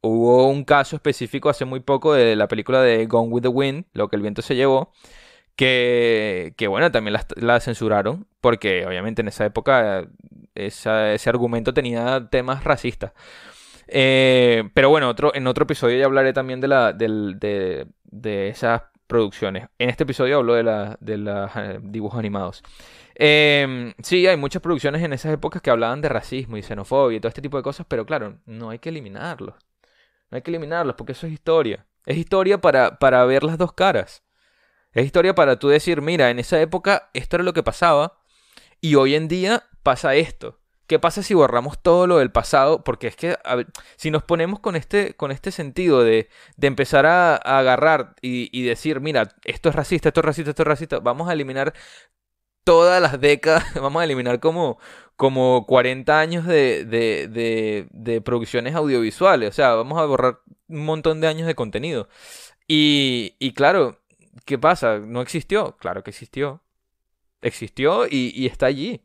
Hubo 0.01 0.47
un 0.47 0.63
caso 0.63 0.95
específico 0.95 1.49
hace 1.49 1.65
muy 1.65 1.81
poco 1.81 2.13
de 2.13 2.35
la 2.37 2.47
película 2.47 2.81
de 2.81 3.05
Gone 3.05 3.29
with 3.29 3.41
the 3.41 3.49
Wind, 3.49 3.85
lo 3.93 4.07
que 4.07 4.15
el 4.15 4.21
viento 4.21 4.41
se 4.41 4.55
llevó, 4.55 4.93
que, 5.57 6.53
que 6.57 6.67
bueno, 6.67 6.89
también 6.91 7.17
la, 7.35 7.59
censuraron, 7.59 8.25
porque 8.39 8.85
obviamente 8.85 9.21
en 9.21 9.27
esa 9.27 9.45
época 9.45 10.07
ese 10.55 11.29
argumento 11.29 11.73
tenía 11.73 12.29
temas 12.29 12.63
racistas. 12.63 13.11
Eh, 13.91 14.69
pero 14.73 14.89
bueno, 14.89 15.09
otro, 15.09 15.33
en 15.33 15.47
otro 15.47 15.63
episodio 15.63 15.97
ya 15.97 16.05
hablaré 16.05 16.33
también 16.33 16.61
de, 16.61 16.67
la, 16.67 16.93
de, 16.93 17.87
de, 18.03 18.49
esas 18.49 18.83
producciones. 19.07 19.67
En 19.79 19.89
este 19.89 20.03
episodio 20.03 20.37
hablo 20.37 20.53
de, 20.53 20.63
la, 20.63 20.97
de 20.99 21.17
los 21.17 21.51
eh, 21.55 21.79
dibujos 21.81 22.19
animados. 22.19 22.63
Eh, 23.15 23.93
sí, 24.03 24.27
hay 24.27 24.37
muchas 24.37 24.61
producciones 24.61 25.03
en 25.03 25.11
esas 25.13 25.33
épocas 25.33 25.61
que 25.61 25.71
hablaban 25.71 26.01
de 26.01 26.09
racismo 26.09 26.55
y 26.55 26.61
xenofobia 26.61 27.17
y 27.17 27.19
todo 27.19 27.29
este 27.29 27.41
tipo 27.41 27.57
de 27.57 27.63
cosas, 27.63 27.85
pero 27.89 28.05
claro, 28.05 28.37
no 28.45 28.69
hay 28.69 28.79
que 28.79 28.89
eliminarlos. 28.89 29.55
No 30.31 30.35
hay 30.35 30.41
que 30.41 30.51
eliminarlos 30.51 30.95
porque 30.95 31.13
eso 31.13 31.25
es 31.27 31.33
historia. 31.33 31.85
Es 32.05 32.17
historia 32.17 32.61
para, 32.61 32.99
para 32.99 33.25
ver 33.25 33.43
las 33.43 33.57
dos 33.57 33.73
caras. 33.73 34.23
Es 34.93 35.05
historia 35.05 35.35
para 35.35 35.59
tú 35.59 35.67
decir, 35.67 36.01
mira, 36.01 36.29
en 36.29 36.39
esa 36.39 36.61
época 36.61 37.09
esto 37.13 37.35
era 37.35 37.43
lo 37.43 37.53
que 37.53 37.63
pasaba 37.63 38.19
y 38.81 38.95
hoy 38.95 39.15
en 39.15 39.27
día 39.27 39.63
pasa 39.83 40.15
esto. 40.15 40.59
¿Qué 40.89 40.97
pasa 40.97 41.21
si 41.21 41.35
borramos 41.35 41.79
todo 41.83 42.07
lo 42.07 42.17
del 42.17 42.31
pasado? 42.31 42.83
Porque 42.83 43.05
es 43.05 43.15
que, 43.15 43.37
si 43.95 44.09
nos 44.09 44.23
ponemos 44.23 44.59
con 44.59 44.75
este, 44.75 45.13
con 45.13 45.29
este 45.31 45.51
sentido 45.51 46.03
de, 46.03 46.29
de 46.57 46.67
empezar 46.67 47.05
a, 47.05 47.35
agarrar 47.35 48.15
y, 48.23 48.63
decir, 48.63 48.99
mira, 48.99 49.29
esto 49.43 49.69
es 49.69 49.75
racista, 49.75 50.09
esto 50.09 50.21
es 50.21 50.25
racista, 50.25 50.49
esto 50.49 50.63
es 50.63 50.67
racista, 50.67 50.99
vamos 50.99 51.29
a 51.29 51.33
eliminar 51.33 51.75
todas 52.63 52.99
las 53.03 53.21
décadas, 53.21 53.71
vamos 53.75 54.01
a 54.01 54.05
eliminar 54.05 54.39
como, 54.39 54.79
como 55.15 55.67
40 55.67 56.19
años 56.19 56.47
de, 56.47 56.85
de, 56.85 58.21
producciones 58.21 58.73
audiovisuales, 58.73 59.49
o 59.49 59.53
sea, 59.53 59.75
vamos 59.75 59.99
a 59.99 60.05
borrar 60.05 60.39
un 60.69 60.85
montón 60.85 61.21
de 61.21 61.27
años 61.27 61.45
de 61.45 61.53
contenido. 61.53 62.09
Y, 62.67 63.53
claro, 63.53 63.99
¿qué 64.45 64.57
pasa? 64.57 64.97
¿No 64.97 65.21
existió? 65.21 65.77
Claro 65.77 66.03
que 66.03 66.09
existió. 66.09 66.63
Existió 67.41 68.07
y 68.09 68.47
está 68.47 68.65
allí. 68.65 69.03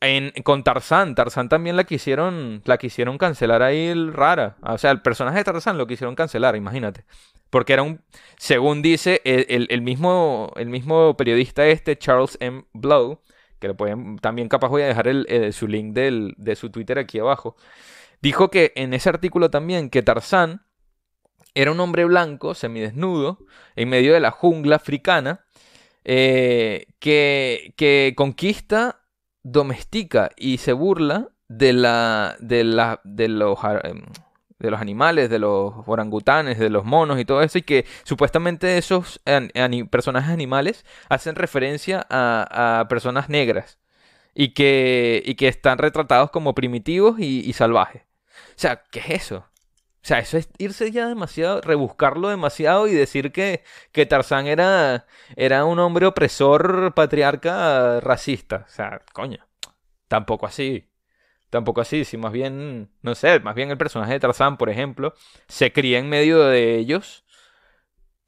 En, 0.00 0.30
con 0.42 0.62
Tarzán, 0.62 1.14
Tarzán 1.14 1.48
también 1.48 1.74
la 1.74 1.84
quisieron, 1.84 2.60
la 2.66 2.76
quisieron 2.76 3.16
cancelar 3.16 3.62
ahí 3.62 3.94
rara. 3.94 4.56
O 4.62 4.76
sea, 4.76 4.90
el 4.90 5.00
personaje 5.00 5.38
de 5.38 5.44
Tarzán 5.44 5.78
lo 5.78 5.86
quisieron 5.86 6.14
cancelar, 6.14 6.54
imagínate. 6.54 7.04
Porque 7.48 7.72
era 7.72 7.82
un, 7.82 8.02
según 8.36 8.82
dice 8.82 9.22
el, 9.24 9.82
mismo, 9.82 10.52
el 10.56 10.68
mismo 10.68 11.16
periodista 11.16 11.66
este, 11.66 11.96
Charles 11.96 12.36
M. 12.40 12.64
Blow, 12.74 13.22
que 13.58 13.68
lo 13.68 13.76
pueden, 13.76 14.18
también 14.18 14.48
capaz 14.48 14.68
voy 14.68 14.82
a 14.82 14.86
dejar 14.86 15.08
el, 15.08 15.52
su 15.52 15.66
link 15.66 15.94
de 15.94 16.56
su 16.56 16.70
Twitter 16.70 16.98
aquí 16.98 17.18
abajo, 17.18 17.56
dijo 18.20 18.50
que 18.50 18.72
en 18.76 18.92
ese 18.92 19.08
artículo 19.08 19.50
también 19.50 19.88
que 19.88 20.02
Tarzán 20.02 20.66
era 21.54 21.70
un 21.70 21.80
hombre 21.80 22.04
blanco, 22.04 22.54
semidesnudo, 22.54 23.38
en 23.76 23.88
medio 23.88 24.12
de 24.12 24.20
la 24.20 24.30
jungla 24.30 24.76
africana, 24.76 25.46
eh, 26.04 26.86
que 27.00 28.12
conquista, 28.14 29.05
domestica 29.52 30.30
y 30.36 30.58
se 30.58 30.72
burla 30.72 31.28
de, 31.48 31.72
la, 31.72 32.36
de, 32.40 32.64
la, 32.64 33.00
de 33.04 33.28
los 33.28 33.58
em, 33.84 34.02
de 34.58 34.70
los 34.70 34.80
animales, 34.80 35.28
de 35.28 35.38
los 35.38 35.74
orangutanes, 35.86 36.58
de 36.58 36.70
los 36.70 36.84
monos 36.84 37.20
y 37.20 37.24
todo 37.24 37.42
eso, 37.42 37.58
y 37.58 37.62
que 37.62 37.84
supuestamente 38.04 38.78
esos 38.78 39.20
personajes 39.90 40.30
animales 40.30 40.84
hacen 41.08 41.34
referencia 41.34 42.06
a, 42.08 42.86
personas 42.88 43.28
negras 43.28 43.78
y 44.34 44.54
que, 44.54 45.22
y 45.24 45.34
que 45.34 45.48
están 45.48 45.78
retratados 45.78 46.30
como 46.30 46.54
primitivos 46.54 47.20
y, 47.20 47.52
salvajes. 47.52 48.02
O 48.02 48.58
sea, 48.58 48.82
¿qué 48.90 49.00
es 49.00 49.10
eso? 49.10 49.46
O 50.06 50.08
sea, 50.08 50.20
eso 50.20 50.38
es 50.38 50.48
irse 50.58 50.92
ya 50.92 51.08
demasiado, 51.08 51.60
rebuscarlo 51.62 52.28
demasiado 52.28 52.86
y 52.86 52.92
decir 52.92 53.32
que, 53.32 53.64
que 53.90 54.06
Tarzán 54.06 54.46
era, 54.46 55.06
era 55.34 55.64
un 55.64 55.80
hombre 55.80 56.06
opresor, 56.06 56.94
patriarca, 56.94 57.98
racista. 57.98 58.66
O 58.68 58.70
sea, 58.70 59.02
coño, 59.12 59.44
tampoco 60.06 60.46
así 60.46 60.88
tampoco 61.50 61.80
así, 61.80 62.04
si 62.04 62.16
más 62.16 62.32
bien, 62.32 62.90
no 63.02 63.14
sé, 63.14 63.40
más 63.40 63.54
bien 63.54 63.70
el 63.70 63.78
personaje 63.78 64.12
de 64.12 64.20
Tarzán, 64.20 64.56
por 64.58 64.70
ejemplo, 64.70 65.14
se 65.48 65.72
cría 65.72 65.98
en 65.98 66.08
medio 66.08 66.44
de 66.44 66.76
ellos 66.76 67.24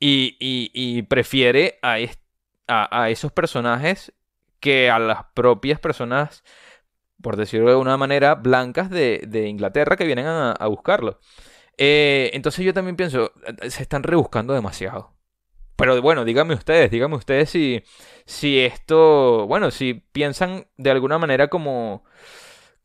y, 0.01 1.03
prefiere 1.03 1.79
a, 1.83 3.09
esos 3.11 3.33
personajes 3.33 4.13
que 4.61 4.91
a 4.91 4.99
las 4.99 5.25
propias 5.35 5.79
personas, 5.81 6.43
por 7.23 7.37
decirlo 7.37 7.71
de 7.71 7.77
una 7.77 7.97
manera, 7.97 8.35
blancas 8.35 8.91
de, 8.91 9.47
Inglaterra 9.49 9.97
que 9.97 10.07
vienen 10.07 10.27
a, 10.27 10.67
buscarlo. 10.67 11.21
Eh, 11.79 12.31
entonces 12.35 12.65
yo 12.65 12.75
también 12.75 12.97
pienso, 12.97 13.33
se 13.69 13.83
están 13.83 14.03
rebuscando 14.03 14.53
demasiado. 14.53 15.15
Pero 15.77 16.03
bueno, 16.03 16.25
díganme 16.25 16.55
ustedes, 16.55 16.91
díganme 16.91 17.17
ustedes 17.17 17.51
si, 17.51 17.83
si 18.27 18.59
esto, 18.61 19.47
bueno, 19.47 19.71
si 19.71 19.95
piensan 19.95 20.67
de 20.77 20.91
alguna 20.91 21.19
manera 21.19 21.49
como 21.49 22.05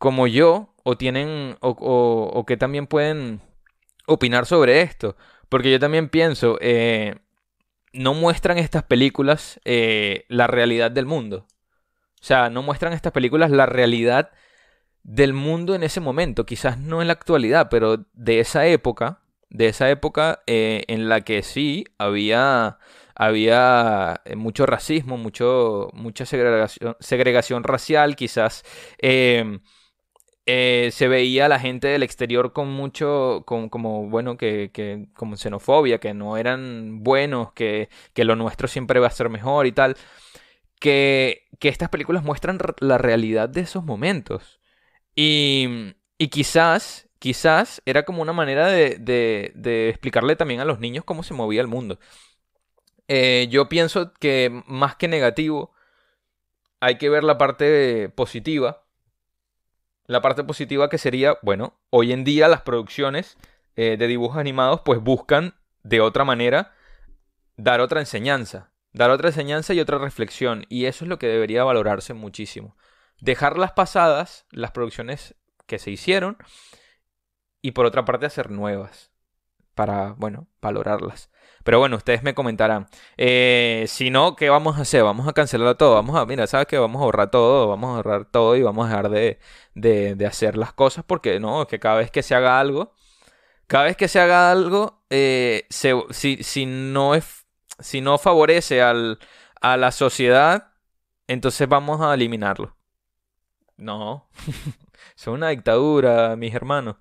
como 0.04 0.28
yo 0.28 0.74
o 0.84 0.98
tienen 0.98 1.56
o, 1.62 2.44
que 2.46 2.58
también 2.58 2.88
pueden 2.88 3.40
opinar 4.06 4.46
sobre 4.46 4.82
esto. 4.82 5.16
Porque 5.48 5.72
yo 5.72 5.80
también 5.80 6.10
pienso, 6.10 6.58
eh, 6.60 7.16
no 7.94 8.14
muestran 8.14 8.58
estas 8.58 8.84
películas 8.84 9.62
eh, 9.64 10.26
la 10.28 10.48
realidad 10.48 10.92
del 10.92 11.06
mundo. 11.06 11.48
O 12.22 12.26
sea, 12.26 12.50
no 12.50 12.64
muestran 12.64 12.92
estas 12.92 13.14
películas 13.14 13.50
la 13.50 13.66
realidad 13.66 14.32
del 15.04 15.34
mundo 15.34 15.76
en 15.76 15.84
ese 15.84 16.00
momento. 16.00 16.46
Quizás 16.46 16.78
no 16.80 17.02
en 17.02 17.08
la 17.08 17.14
actualidad, 17.14 17.68
pero 17.70 18.06
de 18.14 18.40
esa 18.40 18.66
época, 18.68 19.20
de 19.50 19.68
esa 19.68 19.90
época 19.90 20.42
eh, 20.48 20.84
en 20.88 21.10
la 21.10 21.22
que 21.22 21.44
sí 21.44 21.86
había, 21.98 22.80
había 23.16 24.22
mucho 24.36 24.66
racismo, 24.66 25.18
mucho, 25.18 25.90
mucha 25.94 26.26
segregación, 26.26 27.64
racial, 27.64 28.16
quizás 28.16 28.64
eh, 30.46 30.90
se 30.92 31.08
veía 31.08 31.46
a 31.46 31.50
la 31.50 31.60
gente 31.60 31.88
del 31.88 32.04
exterior 32.04 32.54
con 32.54 32.70
mucho, 32.70 33.44
con, 33.46 33.70
como, 33.70 34.10
bueno, 34.10 34.38
que, 34.38 34.72
que, 34.74 35.08
como 35.16 35.38
xenofobia, 35.38 36.00
que 36.00 36.14
no 36.14 36.38
eran 36.38 37.04
buenos, 37.04 37.54
que, 37.54 37.90
que 38.14 38.26
lo 38.26 38.36
nuestro 38.36 38.68
siempre 38.68 39.00
va 39.00 39.08
a 39.08 39.12
ser 39.12 39.30
mejor 39.30 39.68
y 39.68 39.72
tal. 39.72 39.96
Que, 40.80 41.48
que 41.60 41.70
estas 41.70 41.88
películas 41.90 42.24
muestran 42.24 42.60
la 42.80 42.98
realidad 42.98 43.48
de 43.48 43.62
esos 43.62 43.86
momentos. 43.86 44.60
Y, 45.16 45.96
quizás, 46.32 47.08
quizás 47.20 47.82
era 47.86 48.04
como 48.04 48.22
una 48.22 48.34
manera 48.34 48.68
de, 48.68 49.90
explicarle 49.90 50.36
también 50.36 50.60
a 50.60 50.66
los 50.66 50.80
niños 50.80 51.04
cómo 51.06 51.24
se 51.24 51.34
movía 51.34 51.62
el 51.62 51.68
mundo. 51.68 52.00
Eh, 53.08 53.48
yo 53.50 53.70
pienso 53.70 54.14
que 54.14 54.64
más 54.66 54.96
que 54.96 55.08
negativo, 55.08 55.74
hay 56.80 56.98
que 56.98 57.10
ver 57.10 57.24
la 57.24 57.38
parte 57.38 58.10
positiva 58.10 58.84
la 60.06 60.22
parte 60.22 60.44
positiva 60.44 60.90
que 60.90 60.98
sería, 60.98 61.38
bueno, 61.42 61.80
hoy 61.90 62.12
en 62.12 62.24
día 62.24 62.48
las 62.48 62.62
producciones 62.62 63.38
eh, 63.76 63.96
de 63.98 64.08
dibujos 64.08 64.38
animados 64.38 64.82
pues 64.84 65.00
buscan 65.00 65.56
de 65.84 66.02
otra 66.02 66.26
manera 66.26 66.74
dar 67.58 67.82
otra 67.82 68.00
enseñanza, 68.00 68.72
dar 68.92 69.12
otra 69.12 69.30
enseñanza 69.30 69.74
y 69.74 69.80
otra 69.80 69.98
reflexión, 69.98 70.66
y 70.70 70.86
eso 70.86 71.06
es 71.06 71.10
lo 71.10 71.20
que 71.20 71.28
debería 71.28 71.64
valorarse 71.64 72.14
muchísimo. 72.14 72.76
Dejar 73.24 73.58
las 73.58 73.72
pasadas, 73.72 74.46
las 74.52 74.72
producciones 74.72 75.36
que 75.66 75.80
se 75.80 75.92
hicieron, 75.92 76.38
y 77.62 77.72
por 77.72 77.86
otra 77.86 78.04
parte 78.04 78.26
hacer 78.26 78.52
nuevas, 78.52 79.12
para, 79.76 80.14
bueno, 80.18 80.48
valorarlas. 80.62 81.30
Pero 81.64 81.80
bueno, 81.80 81.96
ustedes 81.96 82.22
me 82.22 82.34
comentarán. 82.34 82.90
Eh, 83.16 83.86
si 83.88 84.10
no, 84.10 84.36
¿qué 84.36 84.50
vamos 84.50 84.78
a 84.78 84.82
hacer? 84.82 85.04
Vamos 85.04 85.26
a 85.26 85.32
cancelar 85.32 85.76
todo. 85.76 85.94
Vamos 85.96 86.18
a, 86.18 86.26
mira, 86.26 86.48
¿sabes 86.48 86.68
qué? 86.68 86.78
Vamos 86.78 87.02
a 87.02 87.06
ahorrar 87.06 87.32
todo, 87.32 87.70
vamos 87.70 87.92
a 87.92 87.96
ahorrar 87.96 88.26
todo 88.26 88.58
y 88.58 88.62
vamos 88.62 88.88
a 88.88 88.90
dejar 88.90 89.10
de, 89.10 89.40
de, 89.74 90.26
hacer 90.26 90.58
las 90.58 90.74
cosas 90.74 91.06
porque 91.06 91.40
no, 91.40 91.66
que 91.66 91.80
cada 91.80 91.96
vez 91.96 92.12
que 92.12 92.24
se 92.24 92.36
haga 92.36 92.60
algo, 92.60 92.94
cada 93.68 93.86
vez 93.86 93.96
que 93.96 94.10
se 94.10 94.20
haga 94.20 94.52
algo, 94.52 95.02
eh, 95.10 95.66
si, 95.70 96.44
si, 96.44 96.66
no 96.66 97.16
es, 97.16 97.46
si 97.80 98.02
no 98.02 98.18
favorece 98.18 98.82
al, 98.82 99.20
a 99.62 99.78
la 99.78 99.92
sociedad, 99.92 100.74
entonces 101.28 101.70
vamos 101.70 102.02
a 102.02 102.14
eliminarlo. 102.14 102.76
No, 103.78 104.30
es 105.18 105.28
una 105.28 105.50
dictadura, 105.50 106.36
mis 106.36 106.54
hermanos. 106.54 106.98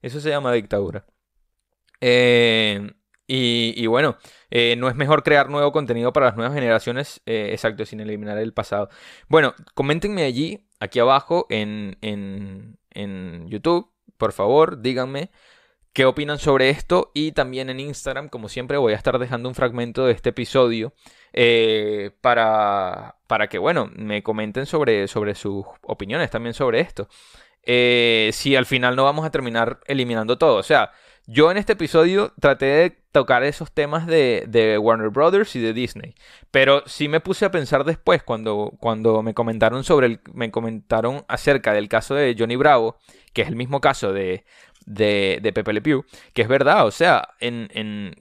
Eso 0.00 0.20
se 0.20 0.30
llama 0.30 0.52
dictadura. 0.52 1.06
Eh, 2.00 2.92
y, 3.26 3.86
bueno, 3.86 4.18
eh, 4.50 4.76
no 4.76 4.88
es 4.88 4.94
mejor 4.94 5.22
crear 5.22 5.48
nuevo 5.48 5.72
contenido 5.72 6.12
para 6.12 6.26
las 6.26 6.36
nuevas 6.36 6.54
generaciones, 6.54 7.22
eh, 7.24 7.50
exacto, 7.52 7.86
sin 7.86 8.00
eliminar 8.00 8.36
el 8.38 8.52
pasado. 8.52 8.90
Bueno, 9.28 9.54
coméntenme 9.74 10.24
allí, 10.24 10.68
aquí 10.80 10.98
abajo 10.98 11.46
en, 11.48 11.96
en, 12.02 12.78
en 12.90 13.48
YouTube, 13.48 13.90
por 14.18 14.32
favor, 14.32 14.82
díganme 14.82 15.30
qué 15.92 16.04
opinan 16.04 16.38
sobre 16.38 16.70
esto 16.70 17.10
y 17.14 17.32
también 17.32 17.70
en 17.70 17.80
Instagram, 17.80 18.28
como 18.28 18.48
siempre, 18.48 18.78
voy 18.78 18.92
a 18.92 18.96
estar 18.96 19.18
dejando 19.18 19.48
un 19.48 19.54
fragmento 19.54 20.06
de 20.06 20.12
este 20.12 20.30
episodio 20.30 20.94
eh, 21.32 22.12
para, 22.20 23.16
para 23.26 23.48
que, 23.48 23.58
bueno, 23.58 23.90
me 23.94 24.22
comenten 24.22 24.66
sobre, 24.66 25.08
sobre 25.08 25.34
sus 25.34 25.64
opiniones 25.82 26.30
también 26.30 26.54
sobre 26.54 26.80
esto. 26.80 27.08
si 27.64 28.56
al 28.56 28.66
final 28.66 28.96
no 28.96 29.04
vamos 29.04 29.24
a 29.26 29.30
terminar 29.30 29.80
eliminando 29.86 30.38
todo, 30.38 30.56
o 30.56 30.62
sea, 30.62 30.92
yo 31.26 31.50
en 31.52 31.56
este 31.56 31.74
episodio 31.74 32.32
traté 32.40 32.66
de 32.66 32.90
tocar 33.12 33.44
esos 33.44 33.70
temas 33.70 34.06
de, 34.06 34.78
Warner 34.80 35.10
Brothers 35.10 35.54
y 35.54 35.60
de 35.60 35.72
Disney. 35.72 36.14
Pero 36.50 36.82
sí 36.86 37.08
me 37.08 37.20
puse 37.20 37.44
a 37.44 37.50
pensar 37.50 37.84
después 37.84 38.22
cuando, 38.22 38.72
cuando 38.80 39.22
me 39.22 39.34
comentaron 39.34 39.84
sobre 39.84 40.06
el, 40.08 40.20
me 40.32 40.50
comentaron 40.50 41.24
acerca 41.28 41.74
del 41.74 41.88
caso 41.88 42.14
de 42.14 42.34
Johnny 42.36 42.56
Bravo, 42.56 42.96
que 43.32 43.42
es 43.42 43.48
el 43.48 43.56
mismo 43.56 43.80
caso 43.80 44.12
de, 44.12 44.44
de, 44.86 45.38
de 45.42 45.52
Pepe 45.52 45.72
Le 45.72 45.82
Pew, 45.82 46.04
que 46.32 46.42
es 46.42 46.48
verdad, 46.48 46.86
o 46.86 46.90
sea, 46.90 47.34
en, 47.40 47.68
en, 47.72 48.14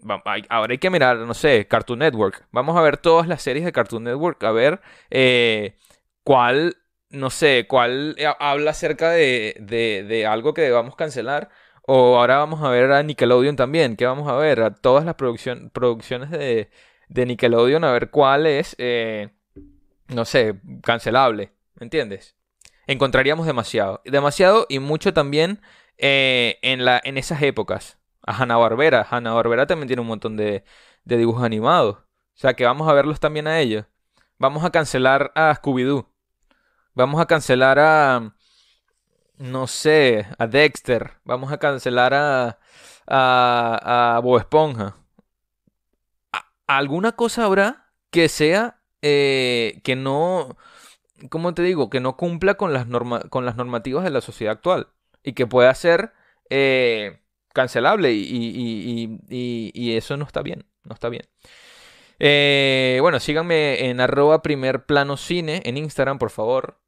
ahora 0.49 0.71
hay 0.71 0.77
que 0.77 0.89
mirar, 0.89 1.17
no 1.17 1.33
sé, 1.33 1.67
Cartoon 1.67 1.99
Network. 1.99 2.45
Vamos 2.51 2.77
a 2.77 2.81
ver 2.81 2.97
todas 2.97 3.27
las 3.27 3.41
series 3.41 3.65
de 3.65 3.71
Cartoon 3.71 4.03
Network, 4.03 4.43
a 4.43 4.51
ver 4.51 4.81
eh, 5.09 5.75
cuál, 6.23 6.77
no 7.09 7.29
sé, 7.29 7.65
cuál 7.67 8.15
habla 8.39 8.71
acerca 8.71 9.11
de, 9.11 9.55
de, 9.59 10.05
de 10.07 10.25
algo 10.25 10.53
que 10.53 10.61
debamos 10.61 10.95
cancelar 10.95 11.49
o 11.83 12.17
ahora 12.17 12.37
vamos 12.37 12.61
a 12.63 12.69
ver 12.69 12.91
a 12.91 13.03
Nickelodeon 13.03 13.55
también. 13.55 13.95
¿Qué 13.95 14.05
vamos 14.05 14.27
a 14.29 14.35
ver? 14.35 14.61
A 14.61 14.73
todas 14.73 15.03
las 15.05 15.15
producciones 15.15 16.29
de, 16.29 16.69
de, 17.09 17.25
Nickelodeon, 17.25 17.83
a 17.83 17.91
ver 17.91 18.09
cuál 18.11 18.47
es, 18.47 18.75
eh, 18.77 19.29
no 20.07 20.25
sé, 20.25 20.55
cancelable. 20.83 21.51
¿Me 21.75 21.85
entiendes? 21.85 22.35
Encontraríamos 22.87 23.45
demasiado. 23.45 24.01
Demasiado 24.05 24.67
y 24.69 24.79
mucho 24.79 25.13
también 25.13 25.61
eh, 25.97 26.59
en, 26.61 26.85
la, 26.85 27.01
en 27.03 27.17
esas 27.17 27.41
épocas. 27.41 27.99
A 28.23 28.33
Hanna-Barbera. 28.33 29.07
Hanna-Barbera 29.09 29.67
también 29.67 29.87
tiene 29.87 30.01
un 30.01 30.07
montón 30.07 30.37
de, 30.37 30.63
de 31.05 31.17
dibujos 31.17 31.43
animados. 31.43 31.97
O 31.97 32.05
sea 32.35 32.53
que 32.55 32.65
vamos 32.65 32.87
a 32.87 32.93
verlos 32.93 33.19
también 33.19 33.47
a 33.47 33.59
ellos. 33.59 33.85
Vamos 34.37 34.63
a 34.63 34.71
cancelar 34.71 35.31
a 35.35 35.53
Scooby-Doo. 35.55 36.07
Vamos 36.93 37.21
a 37.21 37.25
cancelar 37.25 37.79
a 37.79 38.33
no 39.41 39.67
sé, 39.67 40.27
a 40.37 40.47
Dexter, 40.47 41.13
vamos 41.23 41.51
a 41.51 41.57
cancelar 41.57 42.13
a, 42.13 42.59
a, 43.07 44.15
a 44.17 44.19
Bob 44.19 44.37
Esponja. 44.37 44.95
¿Alguna 46.67 47.13
cosa 47.13 47.45
habrá 47.45 47.91
que 48.11 48.29
sea 48.29 48.81
eh, 49.01 49.81
que 49.83 49.95
no, 49.95 50.57
¿cómo 51.29 51.53
te 51.53 51.63
digo? 51.63 51.89
Que 51.89 51.99
no 51.99 52.17
cumpla 52.17 52.55
con 52.55 52.73
las, 52.73 52.85
con 53.29 53.45
las 53.45 53.55
normativas 53.57 54.03
de 54.03 54.11
la 54.11 54.21
sociedad 54.21 54.53
actual 54.53 54.89
y 55.23 55.33
que 55.33 55.47
pueda 55.47 55.73
ser 55.75 56.13
eh, 56.49 57.19
cancelable 57.53 58.11
y, 58.13 59.19
y, 59.29 59.95
eso 59.95 60.17
no 60.17 60.25
está 60.25 60.41
bien, 60.41 60.65
no 60.83 60.93
está 60.93 61.09
bien. 61.09 61.23
Eh, 62.19 62.99
bueno, 63.01 63.19
síganme 63.19 63.89
en 63.89 63.99
arroba 63.99 64.41
primer 64.41 64.85
plano 64.85 65.17
cine 65.17 65.61
en 65.65 65.77
Instagram, 65.77 66.19
por 66.19 66.29
favor 66.29 66.81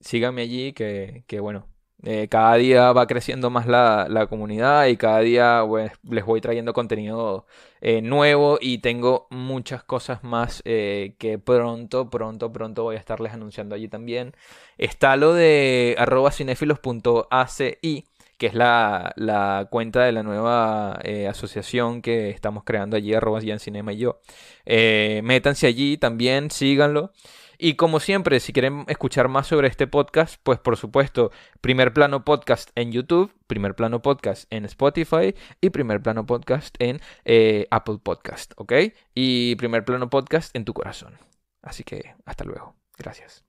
síganme 0.00 0.42
allí 0.42 0.72
que, 0.72 1.24
que 1.26 1.40
bueno, 1.40 1.66
Eh, 2.08 2.28
cada 2.28 2.54
día 2.54 2.92
va 2.92 3.08
creciendo 3.08 3.50
más 3.50 3.66
la, 3.66 4.26
comunidad 4.30 4.86
y 4.86 4.96
cada 4.96 5.18
día 5.20 5.64
pues, 5.66 5.90
les 6.08 6.24
voy 6.24 6.40
trayendo 6.40 6.72
contenido 6.72 7.46
eh, 7.80 8.00
nuevo 8.00 8.58
y 8.60 8.78
tengo 8.78 9.26
muchas 9.30 9.82
cosas 9.82 10.22
más 10.22 10.62
eh, 10.64 11.16
que 11.18 11.38
pronto, 11.40 12.08
pronto, 12.08 12.52
pronto 12.52 12.84
voy 12.84 12.94
a 12.94 13.00
estarles 13.00 13.32
anunciando 13.32 13.74
allí 13.74 13.88
también. 13.88 14.34
Está 14.78 15.16
lo 15.16 15.34
de 15.34 15.96
arroba 15.98 16.30
que 18.38 18.46
es 18.46 18.54
la, 18.54 19.66
cuenta 19.70 20.04
de 20.04 20.12
la 20.12 20.22
nueva 20.22 21.00
asociación 21.28 22.02
que 22.02 22.30
estamos 22.30 22.62
creando 22.62 22.96
allí, 22.96 23.14
arroba 23.14 23.40
Cinema 23.58 23.92
y 23.92 23.96
yo. 23.96 24.20
métanse 24.64 25.66
allí 25.66 25.96
también, 25.96 26.52
síganlo. 26.52 27.10
Y 27.58 27.74
como 27.74 28.00
siempre, 28.00 28.40
si 28.40 28.52
quieren 28.52 28.84
escuchar 28.88 29.28
más 29.28 29.46
sobre 29.46 29.68
este 29.68 29.86
podcast, 29.86 30.40
pues 30.42 30.58
por 30.58 30.76
supuesto, 30.76 31.30
Primer 31.60 31.92
Plano 31.92 32.24
Podcast 32.24 32.70
en 32.74 32.92
YouTube, 32.92 33.32
Primer 33.46 33.74
Plano 33.74 34.02
Podcast 34.02 34.52
en 34.52 34.64
Spotify 34.64 35.34
y 35.60 35.70
Primer 35.70 36.02
Plano 36.02 36.26
Podcast 36.26 36.74
en 36.78 37.00
eh, 37.24 37.66
Apple 37.70 37.98
Podcast, 38.02 38.52
¿ok? 38.56 38.72
Y 39.14 39.56
Primer 39.56 39.84
Plano 39.84 40.10
Podcast 40.10 40.54
en 40.54 40.64
tu 40.64 40.74
corazón. 40.74 41.18
Así 41.62 41.84
que 41.84 42.14
hasta 42.24 42.44
luego. 42.44 42.76
Gracias. 42.98 43.45